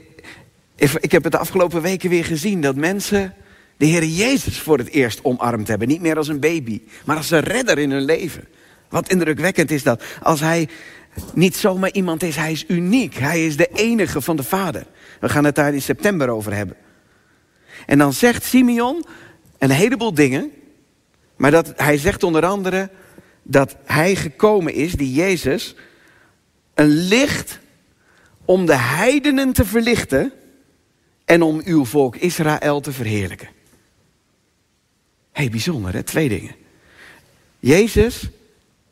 ik 0.75 1.11
heb 1.11 1.23
het 1.23 1.31
de 1.31 1.37
afgelopen 1.37 1.81
weken 1.81 2.09
weer 2.09 2.25
gezien 2.25 2.61
dat 2.61 2.75
mensen 2.75 3.33
de 3.77 3.85
Heer 3.85 4.05
Jezus 4.05 4.59
voor 4.59 4.77
het 4.77 4.89
eerst 4.89 5.23
omarmd 5.23 5.67
hebben. 5.67 5.87
Niet 5.87 6.01
meer 6.01 6.17
als 6.17 6.27
een 6.27 6.39
baby, 6.39 6.81
maar 7.05 7.17
als 7.17 7.31
een 7.31 7.39
redder 7.39 7.77
in 7.77 7.91
hun 7.91 8.03
leven. 8.03 8.47
Wat 8.89 9.09
indrukwekkend 9.09 9.71
is 9.71 9.83
dat. 9.83 10.03
Als 10.21 10.39
hij 10.39 10.69
niet 11.33 11.55
zomaar 11.55 11.91
iemand 11.91 12.23
is, 12.23 12.35
hij 12.35 12.51
is 12.51 12.65
uniek. 12.67 13.15
Hij 13.15 13.45
is 13.45 13.57
de 13.57 13.69
enige 13.73 14.21
van 14.21 14.35
de 14.35 14.43
Vader. 14.43 14.85
We 15.19 15.29
gaan 15.29 15.43
het 15.43 15.55
daar 15.55 15.73
in 15.73 15.81
september 15.81 16.29
over 16.29 16.53
hebben. 16.53 16.75
En 17.85 17.97
dan 17.97 18.13
zegt 18.13 18.43
Simeon 18.43 19.05
een 19.57 19.69
heleboel 19.69 20.13
dingen. 20.13 20.51
Maar 21.35 21.51
dat, 21.51 21.73
hij 21.75 21.97
zegt 21.97 22.23
onder 22.23 22.45
andere 22.45 22.89
dat 23.43 23.75
hij 23.85 24.15
gekomen 24.15 24.73
is, 24.73 24.93
die 24.93 25.13
Jezus, 25.13 25.75
een 26.73 26.87
licht 26.87 27.59
om 28.45 28.65
de 28.65 28.75
heidenen 28.75 29.53
te 29.53 29.65
verlichten 29.65 30.31
en 31.25 31.41
om 31.41 31.61
uw 31.65 31.85
volk 31.85 32.15
Israël 32.15 32.79
te 32.79 32.91
verheerlijken. 32.91 33.47
Hé, 35.31 35.41
hey, 35.41 35.49
bijzonder 35.49 35.93
hè, 35.93 36.03
twee 36.03 36.29
dingen. 36.29 36.55
Jezus 37.59 38.29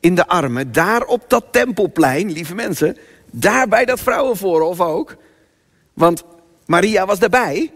in 0.08 0.16
de 0.16 0.28
armen, 0.28 0.72
daar 0.72 1.04
op 1.04 1.24
dat 1.28 1.46
tempelplein, 1.52 2.32
lieve 2.32 2.56
mensen, 2.56 2.98
daar 3.32 3.68
bij 3.68 3.86
dat 3.86 4.00
vrouwenvoorhof 4.00 4.82
ook. 4.82 5.16
Want 5.94 6.24
Maria 6.66 7.06
was 7.06 7.20
daarbij 7.20 7.72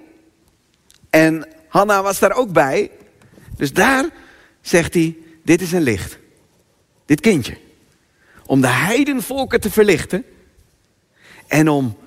en 1.09 1.47
Hanna 1.67 2.01
was 2.01 2.19
daar 2.19 2.31
ook 2.31 2.51
bij. 2.51 2.91
Dus 3.57 3.73
daar 3.73 4.09
zegt 4.61 4.93
hij, 4.93 5.17
dit 5.43 5.61
is 5.61 5.71
een 5.71 5.81
licht. 5.81 6.19
Dit 7.05 7.19
kindje. 7.19 7.57
Om 8.45 8.61
de 8.61 8.67
heidenvolken 8.67 9.61
te 9.61 9.71
verlichten 9.71 10.25
en 11.47 11.69
om 11.69 11.97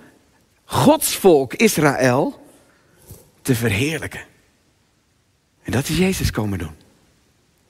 Gods 0.64 1.16
volk 1.16 1.54
Israël 1.54 2.46
te 3.42 3.54
verheerlijken. 3.54 4.24
En 5.62 5.72
dat 5.72 5.88
is 5.88 5.98
Jezus 5.98 6.30
komen 6.30 6.58
doen. 6.58 6.83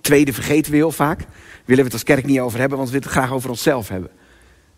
Tweede 0.04 0.32
vergeten 0.32 0.70
we 0.70 0.76
heel 0.76 0.90
vaak 0.90 1.20
willen 1.64 1.84
we 1.84 1.90
het 1.90 1.92
als 1.92 2.02
kerk 2.02 2.24
niet 2.24 2.40
over 2.40 2.58
hebben, 2.58 2.78
want 2.78 2.90
we 2.90 2.94
willen 2.94 3.10
het 3.10 3.18
graag 3.18 3.32
over 3.32 3.50
onszelf 3.50 3.88
hebben. 3.88 4.10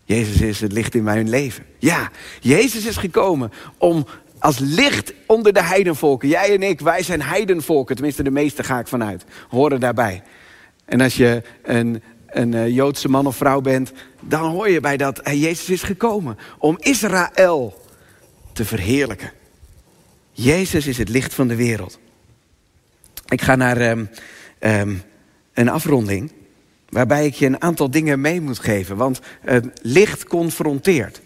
Jezus 0.03 0.41
is 0.41 0.61
het 0.61 0.71
licht 0.71 0.95
in 0.95 1.03
mijn 1.03 1.29
leven. 1.29 1.65
Ja, 1.77 2.11
Jezus 2.39 2.85
is 2.85 2.97
gekomen 2.97 3.51
om 3.77 4.05
als 4.39 4.57
licht 4.59 5.13
onder 5.25 5.53
de 5.53 5.63
heidenvolken. 5.63 6.27
Jij 6.27 6.53
en 6.53 6.63
ik, 6.63 6.79
wij 6.79 7.03
zijn 7.03 7.21
heidenvolken. 7.21 7.95
Tenminste, 7.95 8.23
de 8.23 8.31
meeste 8.31 8.63
ga 8.63 8.79
ik 8.79 8.87
vanuit. 8.87 9.25
Horen 9.49 9.79
daarbij. 9.79 10.23
En 10.85 11.01
als 11.01 11.15
je 11.15 11.41
een, 11.63 12.01
een 12.27 12.53
eh, 12.53 12.67
Joodse 12.67 13.09
man 13.09 13.27
of 13.27 13.35
vrouw 13.35 13.61
bent, 13.61 13.91
dan 14.21 14.51
hoor 14.51 14.69
je 14.69 14.79
bij 14.79 14.97
dat 14.97 15.21
Jezus 15.23 15.69
is 15.69 15.83
gekomen 15.83 16.37
om 16.57 16.77
Israël 16.79 17.81
te 18.53 18.65
verheerlijken. 18.65 19.31
Jezus 20.31 20.87
is 20.87 20.97
het 20.97 21.09
licht 21.09 21.33
van 21.33 21.47
de 21.47 21.55
wereld. 21.55 21.99
Ik 23.27 23.41
ga 23.41 23.55
naar 23.55 23.81
um, 23.81 24.09
um, 24.59 25.01
een 25.57 25.69
afronding. 25.69 26.31
Waarbij 26.89 27.25
ik 27.25 27.33
je 27.33 27.45
een 27.45 27.61
aantal 27.61 27.91
dingen 27.91 28.21
mee 28.21 28.41
moet 28.41 28.59
geven. 28.59 28.95
Want 28.95 29.19
het 29.41 29.79
licht 29.81 30.23
confronteert. 30.23 31.21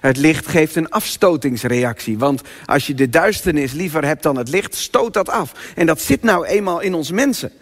Het 0.00 0.16
licht 0.16 0.46
geeft 0.46 0.76
een 0.76 0.90
afstotingsreactie. 0.90 2.18
Want 2.18 2.42
als 2.66 2.86
je 2.86 2.94
de 2.94 3.08
duisternis 3.08 3.72
liever 3.72 4.04
hebt 4.04 4.22
dan 4.22 4.36
het 4.36 4.48
licht, 4.48 4.74
stoot 4.74 5.14
dat 5.14 5.28
af. 5.28 5.72
En 5.74 5.86
dat 5.86 6.00
zit 6.00 6.22
nou 6.22 6.46
eenmaal 6.46 6.80
in 6.80 6.94
ons 6.94 7.10
mensen. 7.10 7.52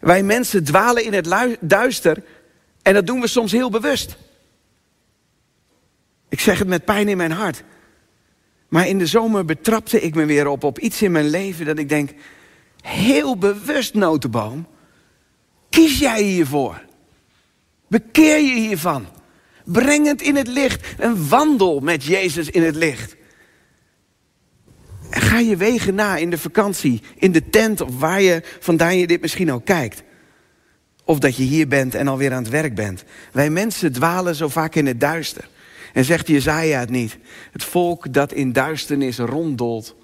Wij 0.00 0.22
mensen 0.22 0.64
dwalen 0.64 1.04
in 1.04 1.12
het 1.12 1.58
duister. 1.60 2.22
En 2.82 2.94
dat 2.94 3.06
doen 3.06 3.20
we 3.20 3.26
soms 3.26 3.52
heel 3.52 3.70
bewust. 3.70 4.16
Ik 6.28 6.40
zeg 6.40 6.58
het 6.58 6.68
met 6.68 6.84
pijn 6.84 7.08
in 7.08 7.16
mijn 7.16 7.32
hart. 7.32 7.62
Maar 8.68 8.88
in 8.88 8.98
de 8.98 9.06
zomer 9.06 9.44
betrapte 9.44 10.00
ik 10.00 10.14
me 10.14 10.24
weer 10.24 10.46
op, 10.46 10.64
op 10.64 10.78
iets 10.78 11.02
in 11.02 11.12
mijn 11.12 11.28
leven 11.28 11.66
dat 11.66 11.78
ik 11.78 11.88
denk, 11.88 12.10
heel 12.80 13.38
bewust 13.38 13.94
notenboom 13.94 14.66
kies 15.76 15.98
jij 15.98 16.22
hiervoor? 16.22 16.82
Bekeer 17.88 18.38
je 18.38 18.54
hiervan. 18.54 19.06
Breng 19.64 20.06
het 20.06 20.22
in 20.22 20.36
het 20.36 20.48
licht. 20.48 20.86
Een 20.98 21.28
wandel 21.28 21.80
met 21.80 22.04
Jezus 22.04 22.50
in 22.50 22.62
het 22.62 22.74
licht. 22.74 23.16
Ga 25.10 25.38
je 25.38 25.56
wegen 25.56 25.94
na 25.94 26.16
in 26.16 26.30
de 26.30 26.38
vakantie, 26.38 27.02
in 27.14 27.32
de 27.32 27.50
tent 27.50 27.80
of 27.80 27.98
waar 27.98 28.20
je 28.20 28.42
vandaan 28.60 28.96
je 28.96 29.06
dit 29.06 29.20
misschien 29.20 29.52
ook 29.52 29.64
kijkt. 29.64 30.02
Of 31.04 31.18
dat 31.18 31.36
je 31.36 31.42
hier 31.42 31.68
bent 31.68 31.94
en 31.94 32.08
alweer 32.08 32.32
aan 32.32 32.42
het 32.42 32.52
werk 32.52 32.74
bent. 32.74 33.04
Wij 33.32 33.50
mensen 33.50 33.92
dwalen 33.92 34.34
zo 34.34 34.48
vaak 34.48 34.74
in 34.74 34.86
het 34.86 35.00
duister. 35.00 35.48
En 35.92 36.04
zegt 36.04 36.26
Jezaja 36.26 36.80
het 36.80 36.90
niet. 36.90 37.18
Het 37.52 37.64
volk 37.64 38.12
dat 38.12 38.32
in 38.32 38.52
duisternis 38.52 39.18
ronddolt. 39.18 39.94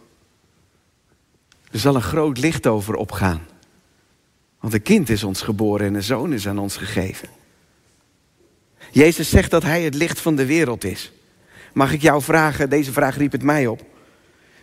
Er 1.71 1.79
zal 1.79 1.95
een 1.95 2.03
groot 2.03 2.39
licht 2.39 2.67
over 2.67 2.95
opgaan. 2.95 3.51
Want 4.63 4.75
een 4.75 4.83
kind 4.83 5.09
is 5.09 5.25
ons 5.25 5.43
geboren 5.43 5.87
en 5.87 5.95
een 5.95 6.03
zoon 6.03 6.33
is 6.33 6.49
aan 6.49 6.59
ons 6.59 6.77
gegeven. 6.77 7.29
Jezus 8.91 9.31
zegt 9.31 9.51
dat 9.51 9.63
hij 9.63 9.83
het 9.83 9.95
licht 9.95 10.21
van 10.21 10.37
de 10.37 10.47
wereld 10.47 10.85
is. 10.85 11.13
Mag 11.73 11.93
ik 11.93 12.03
jou 12.03 12.23
vragen, 12.23 12.71
deze 12.71 12.93
vraag 12.93 13.17
riep 13.17 13.33
het 13.33 13.43
mij 13.43 13.67
op. 13.67 13.85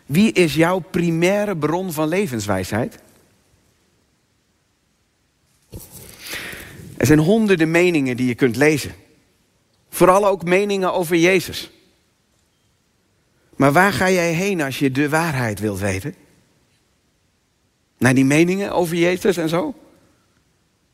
Wie 0.05 0.31
is 0.31 0.55
jouw 0.55 0.79
primaire 0.79 1.57
bron 1.57 1.91
van 1.91 2.07
levenswijsheid? 2.07 2.97
Er 6.97 7.05
zijn 7.05 7.19
honderden 7.19 7.71
meningen 7.71 8.17
die 8.17 8.27
je 8.27 8.35
kunt 8.35 8.55
lezen. 8.55 8.91
Vooral 9.89 10.27
ook 10.27 10.43
meningen 10.43 10.93
over 10.93 11.15
Jezus. 11.15 11.71
Maar 13.55 13.71
waar 13.71 13.93
ga 13.93 14.09
jij 14.09 14.33
heen 14.33 14.61
als 14.61 14.79
je 14.79 14.91
de 14.91 15.09
waarheid 15.09 15.59
wilt 15.59 15.79
weten? 15.79 16.15
Naar 17.97 18.13
die 18.13 18.25
meningen 18.25 18.71
over 18.71 18.95
Jezus 18.95 19.37
en 19.37 19.49
zo? 19.49 19.75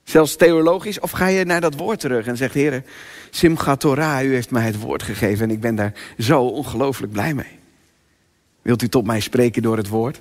Zelfs 0.05 0.35
theologisch? 0.35 0.99
Of 0.99 1.11
ga 1.11 1.27
je 1.27 1.45
naar 1.45 1.61
dat 1.61 1.75
woord 1.75 1.99
terug 1.99 2.27
en 2.27 2.37
zegt: 2.37 2.53
Heer, 2.53 2.83
Simchat 3.29 3.79
Torah, 3.79 4.23
u 4.23 4.33
heeft 4.33 4.51
mij 4.51 4.65
het 4.65 4.79
woord 4.79 5.03
gegeven 5.03 5.49
en 5.49 5.51
ik 5.51 5.59
ben 5.59 5.75
daar 5.75 5.93
zo 6.17 6.41
ongelooflijk 6.41 7.11
blij 7.11 7.33
mee. 7.33 7.59
Wilt 8.61 8.81
u 8.81 8.89
tot 8.89 9.05
mij 9.05 9.19
spreken 9.19 9.61
door 9.61 9.77
het 9.77 9.87
woord? 9.87 10.19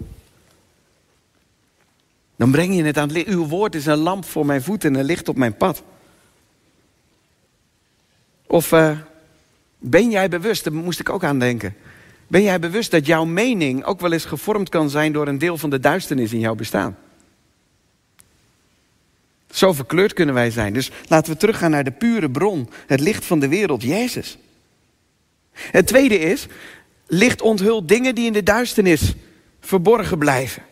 Dan 2.37 2.51
breng 2.51 2.77
je 2.77 2.85
het 2.85 2.99
aan 2.99 3.09
het 3.09 3.17
licht. 3.17 3.29
Uw 3.29 3.47
woord 3.47 3.75
is 3.75 3.87
een 3.87 3.99
lamp 3.99 4.25
voor 4.25 4.47
mijn 4.47 4.63
voeten 4.63 4.95
en 4.95 5.01
een 5.01 5.07
licht 5.07 5.29
op 5.29 5.37
mijn 5.37 5.57
pad. 5.57 5.83
Of 8.47 8.73
uh, 8.73 8.99
ben 9.79 10.11
jij 10.11 10.29
bewust, 10.29 10.65
daar 10.65 10.73
moest 10.73 11.01
ik 11.01 11.09
ook 11.09 11.25
aan 11.25 11.39
denken. 11.39 11.75
Ben 12.27 12.43
jij 12.43 12.59
bewust 12.59 12.91
dat 12.91 13.07
jouw 13.07 13.25
mening 13.25 13.85
ook 13.85 14.01
wel 14.01 14.13
eens 14.13 14.25
gevormd 14.25 14.69
kan 14.69 14.91
zijn 14.91 15.13
door 15.13 15.29
een 15.29 15.39
deel 15.39 15.59
van 15.59 15.71
de 15.71 15.81
duisternis 15.81 16.33
in 16.33 16.39
jouw 16.39 16.55
bestaan? 16.55 16.97
Zo 19.55 19.73
verkleurd 19.73 20.13
kunnen 20.13 20.35
wij 20.35 20.51
zijn. 20.51 20.73
Dus 20.73 20.91
laten 21.09 21.33
we 21.33 21.39
teruggaan 21.39 21.71
naar 21.71 21.85
de 21.85 21.91
pure 21.91 22.31
bron, 22.31 22.69
het 22.87 23.01
licht 23.01 23.25
van 23.25 23.39
de 23.39 23.49
wereld, 23.49 23.83
Jezus. 23.83 24.39
Het 25.53 25.87
tweede 25.87 26.19
is, 26.19 26.47
licht 27.07 27.43
onthult 27.43 27.89
dingen 27.89 28.15
die 28.15 28.27
in 28.27 28.33
de 28.33 28.43
duisternis 28.43 29.15
verborgen 29.61 30.19
blijven. 30.19 30.63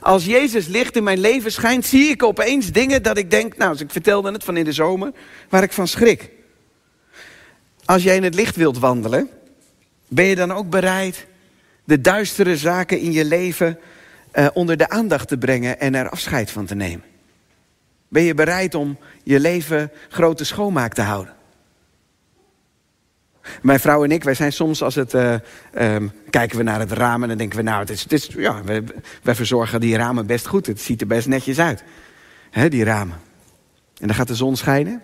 Als 0.00 0.24
Jezus 0.24 0.66
licht 0.66 0.96
in 0.96 1.02
mijn 1.02 1.20
leven 1.20 1.52
schijnt, 1.52 1.86
zie 1.86 2.10
ik 2.10 2.22
opeens 2.22 2.72
dingen 2.72 3.02
dat 3.02 3.18
ik 3.18 3.30
denk, 3.30 3.56
nou, 3.56 3.76
ik 3.78 3.90
vertelde 3.90 4.32
het 4.32 4.44
van 4.44 4.56
in 4.56 4.64
de 4.64 4.72
zomer, 4.72 5.12
waar 5.48 5.62
ik 5.62 5.72
van 5.72 5.88
schrik. 5.88 6.30
Als 7.84 8.02
jij 8.02 8.16
in 8.16 8.22
het 8.22 8.34
licht 8.34 8.56
wilt 8.56 8.78
wandelen, 8.78 9.28
ben 10.08 10.24
je 10.24 10.34
dan 10.34 10.52
ook 10.52 10.70
bereid 10.70 11.26
de 11.84 12.00
duistere 12.00 12.56
zaken 12.56 12.98
in 12.98 13.12
je 13.12 13.24
leven 13.24 13.78
uh, 14.34 14.46
onder 14.52 14.76
de 14.76 14.88
aandacht 14.88 15.28
te 15.28 15.38
brengen 15.38 15.80
en 15.80 15.94
er 15.94 16.08
afscheid 16.08 16.50
van 16.50 16.66
te 16.66 16.74
nemen? 16.74 17.11
Ben 18.12 18.22
je 18.22 18.34
bereid 18.34 18.74
om 18.74 18.98
je 19.22 19.40
leven 19.40 19.90
grote 20.08 20.44
schoonmaak 20.44 20.94
te 20.94 21.02
houden? 21.02 21.34
Mijn 23.62 23.80
vrouw 23.80 24.04
en 24.04 24.10
ik, 24.10 24.24
wij 24.24 24.34
zijn 24.34 24.52
soms 24.52 24.82
als 24.82 24.94
het. 24.94 25.14
Uh, 25.14 25.34
um, 25.78 26.12
kijken 26.30 26.56
we 26.56 26.62
naar 26.62 26.80
het 26.80 26.92
raam 26.92 27.22
en 27.22 27.28
dan 27.28 27.38
denken 27.38 27.56
we, 27.56 27.64
nou, 27.64 27.80
het 27.80 27.90
is, 27.90 28.02
het 28.02 28.12
is, 28.12 28.26
ja, 28.36 28.64
wij, 28.64 28.82
wij 29.22 29.34
verzorgen 29.34 29.80
die 29.80 29.96
ramen 29.96 30.26
best 30.26 30.46
goed. 30.46 30.66
Het 30.66 30.80
ziet 30.80 31.00
er 31.00 31.06
best 31.06 31.28
netjes 31.28 31.58
uit. 31.58 31.84
Hè, 32.50 32.68
die 32.68 32.84
ramen. 32.84 33.20
En 34.00 34.06
dan 34.06 34.16
gaat 34.16 34.28
de 34.28 34.34
zon 34.34 34.56
schijnen. 34.56 35.02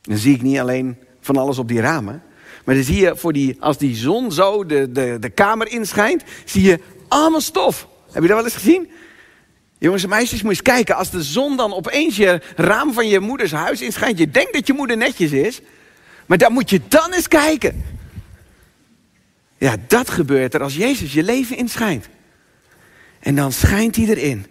Dan 0.00 0.16
zie 0.16 0.34
ik 0.34 0.42
niet 0.42 0.58
alleen 0.58 0.96
van 1.20 1.36
alles 1.36 1.58
op 1.58 1.68
die 1.68 1.80
ramen. 1.80 2.22
Maar 2.64 2.74
dan 2.74 2.84
zie 2.84 3.00
je, 3.00 3.16
voor 3.16 3.32
die, 3.32 3.56
als 3.60 3.78
die 3.78 3.96
zon 3.96 4.32
zo 4.32 4.66
de, 4.66 4.92
de, 4.92 5.16
de 5.20 5.30
kamer 5.30 5.68
inschijnt, 5.72 6.22
zie 6.44 6.62
je 6.62 6.80
allemaal 7.08 7.40
stof. 7.40 7.88
Heb 8.12 8.22
je 8.22 8.28
dat 8.28 8.36
wel 8.36 8.44
eens 8.44 8.54
gezien? 8.54 8.90
Jongens 9.80 10.02
en 10.02 10.08
meisjes, 10.08 10.42
moet 10.42 10.50
eens 10.50 10.62
kijken. 10.62 10.96
Als 10.96 11.10
de 11.10 11.22
zon 11.22 11.56
dan 11.56 11.74
opeens 11.74 12.16
je 12.16 12.40
raam 12.56 12.92
van 12.92 13.08
je 13.08 13.20
moeders 13.20 13.52
huis 13.52 13.80
inschijnt. 13.80 14.18
Je 14.18 14.30
denkt 14.30 14.52
dat 14.52 14.66
je 14.66 14.72
moeder 14.72 14.96
netjes 14.96 15.32
is. 15.32 15.60
Maar 16.26 16.38
dan 16.38 16.52
moet 16.52 16.70
je 16.70 16.80
dan 16.88 17.12
eens 17.12 17.28
kijken. 17.28 17.84
Ja, 19.58 19.76
dat 19.86 20.10
gebeurt 20.10 20.54
er 20.54 20.62
als 20.62 20.76
Jezus 20.76 21.12
je 21.12 21.22
leven 21.22 21.56
inschijnt. 21.56 22.08
En 23.18 23.34
dan 23.34 23.52
schijnt 23.52 23.96
hij 23.96 24.06
erin. 24.06 24.46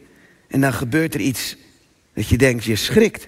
En 0.47 0.61
dan 0.61 0.73
gebeurt 0.73 1.13
er 1.13 1.19
iets 1.19 1.55
dat 2.13 2.27
je 2.27 2.37
denkt, 2.37 2.63
je 2.63 2.75
schrikt. 2.75 3.27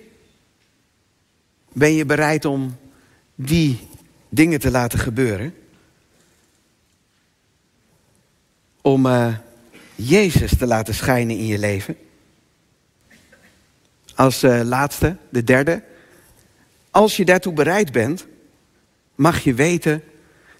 Ben 1.73 1.93
je 1.93 2.05
bereid 2.05 2.45
om 2.45 2.77
die 3.35 3.87
dingen 4.29 4.59
te 4.59 4.71
laten 4.71 4.99
gebeuren? 4.99 5.53
Om 8.81 9.05
uh, 9.05 9.35
Jezus 10.03 10.57
te 10.57 10.67
laten 10.67 10.93
schijnen 10.93 11.37
in 11.37 11.45
je 11.45 11.59
leven? 11.59 11.95
Als 14.15 14.43
uh, 14.43 14.61
laatste, 14.63 15.15
de 15.29 15.43
derde. 15.43 15.83
Als 16.91 17.17
je 17.17 17.25
daartoe 17.25 17.53
bereid 17.53 17.91
bent, 17.91 18.27
mag 19.15 19.39
je 19.39 19.53
weten 19.53 20.03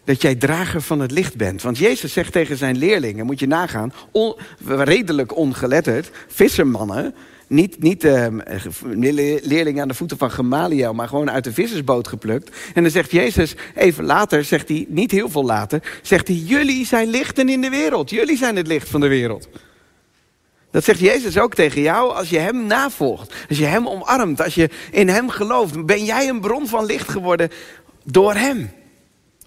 dat 0.04 0.21
jij 0.21 0.36
drager 0.36 0.82
van 0.82 0.99
het 0.99 1.12
licht 1.12 1.38
bent. 1.38 1.62
Want 1.62 1.77
Jezus 1.77 2.13
zegt 2.13 2.32
tegen 2.32 2.58
zijn 2.58 2.77
leerlingen, 2.77 3.25
moet 3.25 3.39
je 3.39 3.47
nagaan, 3.47 3.93
redelijk 4.65 5.36
ongeletterd, 5.36 6.12
vissermannen, 6.27 7.15
niet, 7.52 7.82
niet 7.82 8.04
uh, 8.04 8.28
leerlingen 9.42 9.82
aan 9.82 9.88
de 9.88 9.94
voeten 9.94 10.18
van 10.18 10.32
Gamaliel, 10.32 10.94
maar 10.94 11.08
gewoon 11.08 11.32
uit 11.32 11.44
de 11.44 11.54
vissersboot 11.54 12.08
geplukt. 12.08 12.56
En 12.74 12.82
dan 12.82 12.92
zegt 12.92 13.12
Jezus, 13.12 13.56
even 13.76 14.04
later, 14.04 14.44
zegt 14.44 14.68
hij, 14.68 14.86
niet 14.88 15.12
heel 15.12 15.30
veel 15.30 15.46
later, 15.46 16.00
zegt 16.02 16.28
hij, 16.28 16.38
jullie 16.38 16.86
zijn 16.86 17.10
lichten 17.10 17.50
in 17.50 17.62
de 17.62 17.70
wereld. 17.70 18.10
Jullie 18.10 18.38
zijn 18.38 18.56
het 18.56 18.68
licht 18.68 18.90
van 18.90 19.02
de 19.02 19.08
wereld. 19.08 19.50
Dat 20.72 20.84
zegt 20.84 21.00
Jezus 21.00 21.38
ook 21.38 21.56
tegen 21.56 21.82
jou 21.82 22.14
als 22.14 22.30
je 22.30 22.38
Hem 22.38 22.66
navolgt. 22.66 23.34
Als 23.50 23.58
je 23.58 23.66
Hem 23.66 23.88
omarmt, 23.88 24.42
als 24.42 24.56
je 24.56 24.70
in 24.92 25.10
Hem 25.10 25.30
gelooft. 25.30 25.86
Ben 25.86 26.06
jij 26.06 26.30
een 26.30 26.42
bron 26.42 26.68
van 26.68 26.86
licht 26.86 27.10
geworden 27.10 27.50
door 28.04 28.34
Hem. 28.34 28.72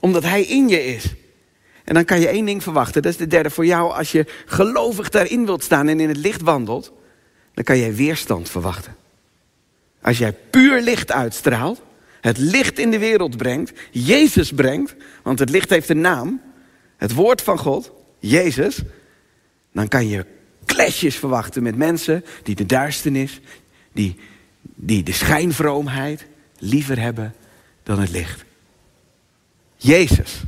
Omdat 0.00 0.22
Hij 0.22 0.42
in 0.42 0.68
je 0.68 0.84
is. 0.86 1.14
En 1.84 1.94
dan 1.94 2.04
kan 2.04 2.20
je 2.20 2.28
één 2.28 2.44
ding 2.44 2.62
verwachten. 2.62 3.02
Dat 3.02 3.12
is 3.12 3.18
de 3.18 3.26
derde 3.26 3.50
voor 3.50 3.66
jou. 3.66 3.92
Als 3.92 4.12
je 4.12 4.26
gelovig 4.46 5.08
daarin 5.08 5.46
wilt 5.46 5.62
staan 5.62 5.88
en 5.88 6.00
in 6.00 6.08
het 6.08 6.16
licht 6.16 6.42
wandelt. 6.42 6.92
Dan 7.54 7.64
kan 7.64 7.78
jij 7.78 7.94
weerstand 7.94 8.50
verwachten. 8.50 8.96
Als 10.02 10.18
jij 10.18 10.32
puur 10.32 10.80
licht 10.80 11.12
uitstraalt. 11.12 11.82
Het 12.20 12.38
licht 12.38 12.78
in 12.78 12.90
de 12.90 12.98
wereld 12.98 13.36
brengt. 13.36 13.72
Jezus 13.90 14.52
brengt. 14.52 14.94
Want 15.22 15.38
het 15.38 15.50
licht 15.50 15.70
heeft 15.70 15.88
een 15.88 16.00
naam. 16.00 16.40
Het 16.96 17.14
woord 17.14 17.42
van 17.42 17.58
God. 17.58 17.92
Jezus. 18.18 18.82
Dan 19.72 19.88
kan 19.88 20.08
je 20.08 20.26
clashes 20.64 21.16
verwachten 21.16 21.62
met 21.62 21.76
mensen 21.76 22.24
die 22.42 22.54
de 22.54 22.66
duisternis. 22.66 23.40
Die, 23.92 24.16
die 24.62 25.02
de 25.02 25.12
schijnvroomheid 25.12 26.26
liever 26.58 27.00
hebben 27.00 27.34
dan 27.82 28.00
het 28.00 28.10
licht. 28.10 28.44
Jezus 29.76 30.42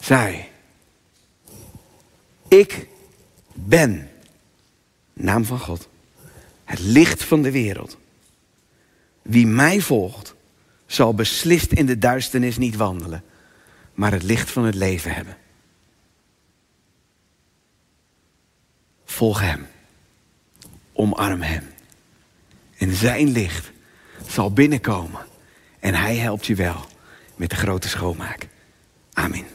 zei, 0.00 0.44
ik 2.48 2.86
ben, 3.52 4.10
naam 5.24 5.44
van 5.44 5.58
God, 5.58 5.88
het 6.64 6.78
licht 6.78 7.24
van 7.24 7.42
de 7.42 7.50
wereld. 7.50 7.98
Wie 9.22 9.46
mij 9.46 9.80
volgt, 9.80 10.34
zal 10.86 11.14
beslist 11.14 11.72
in 11.72 11.86
de 11.86 11.98
duisternis 11.98 12.56
niet 12.56 12.76
wandelen, 12.76 13.24
maar 13.94 14.12
het 14.12 14.22
licht 14.22 14.50
van 14.50 14.64
het 14.64 14.74
leven 14.74 15.14
hebben. 15.14 15.36
Volg 19.04 19.40
Hem. 19.40 19.66
Omarm 20.92 21.42
Hem. 21.42 21.64
En 22.78 22.94
Zijn 22.94 23.28
licht 23.28 23.72
zal 24.26 24.52
binnenkomen 24.52 25.26
en 25.80 25.94
hij 25.94 26.16
helpt 26.16 26.46
je 26.46 26.54
wel 26.54 26.86
met 27.36 27.50
de 27.50 27.56
grote 27.56 27.88
schoonmaak. 27.88 28.48
Amen. 29.12 29.46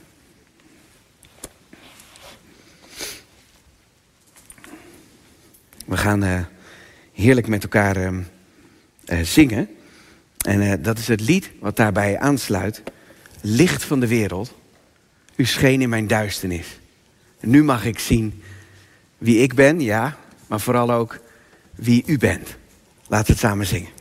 We 5.90 5.98
gaan 5.98 6.24
uh, 6.24 6.40
heerlijk 7.14 7.48
met 7.48 7.64
elkaar 7.64 7.98
uh, 7.98 8.18
uh, 9.06 9.20
zingen. 9.22 9.70
En 10.38 10.82
dat 10.82 10.98
is 10.98 11.08
het 11.08 11.22
lied 11.22 11.52
wat 11.60 11.76
daarbij 11.76 12.20
aansluit. 12.20 12.84
Licht 13.42 13.84
van 13.84 14.00
de 14.00 14.08
wereld. 14.08 14.56
U 15.36 15.46
scheen 15.46 15.82
in 15.82 15.90
mijn 15.90 16.08
duisternis. 16.08 16.80
nu 17.40 17.64
mag 17.64 17.86
ik 17.86 18.00
zien 18.00 18.44
wie 19.18 19.42
ik 19.42 19.54
ben, 19.54 19.82
ja, 19.82 20.18
maar 20.48 20.60
vooral 20.60 20.92
ook 20.92 21.20
wie 21.76 22.04
u 22.06 22.18
bent. 22.18 22.58
Laten 23.08 23.26
we 23.26 23.32
het 23.32 23.42
samen 23.42 23.66
zingen. 23.66 23.99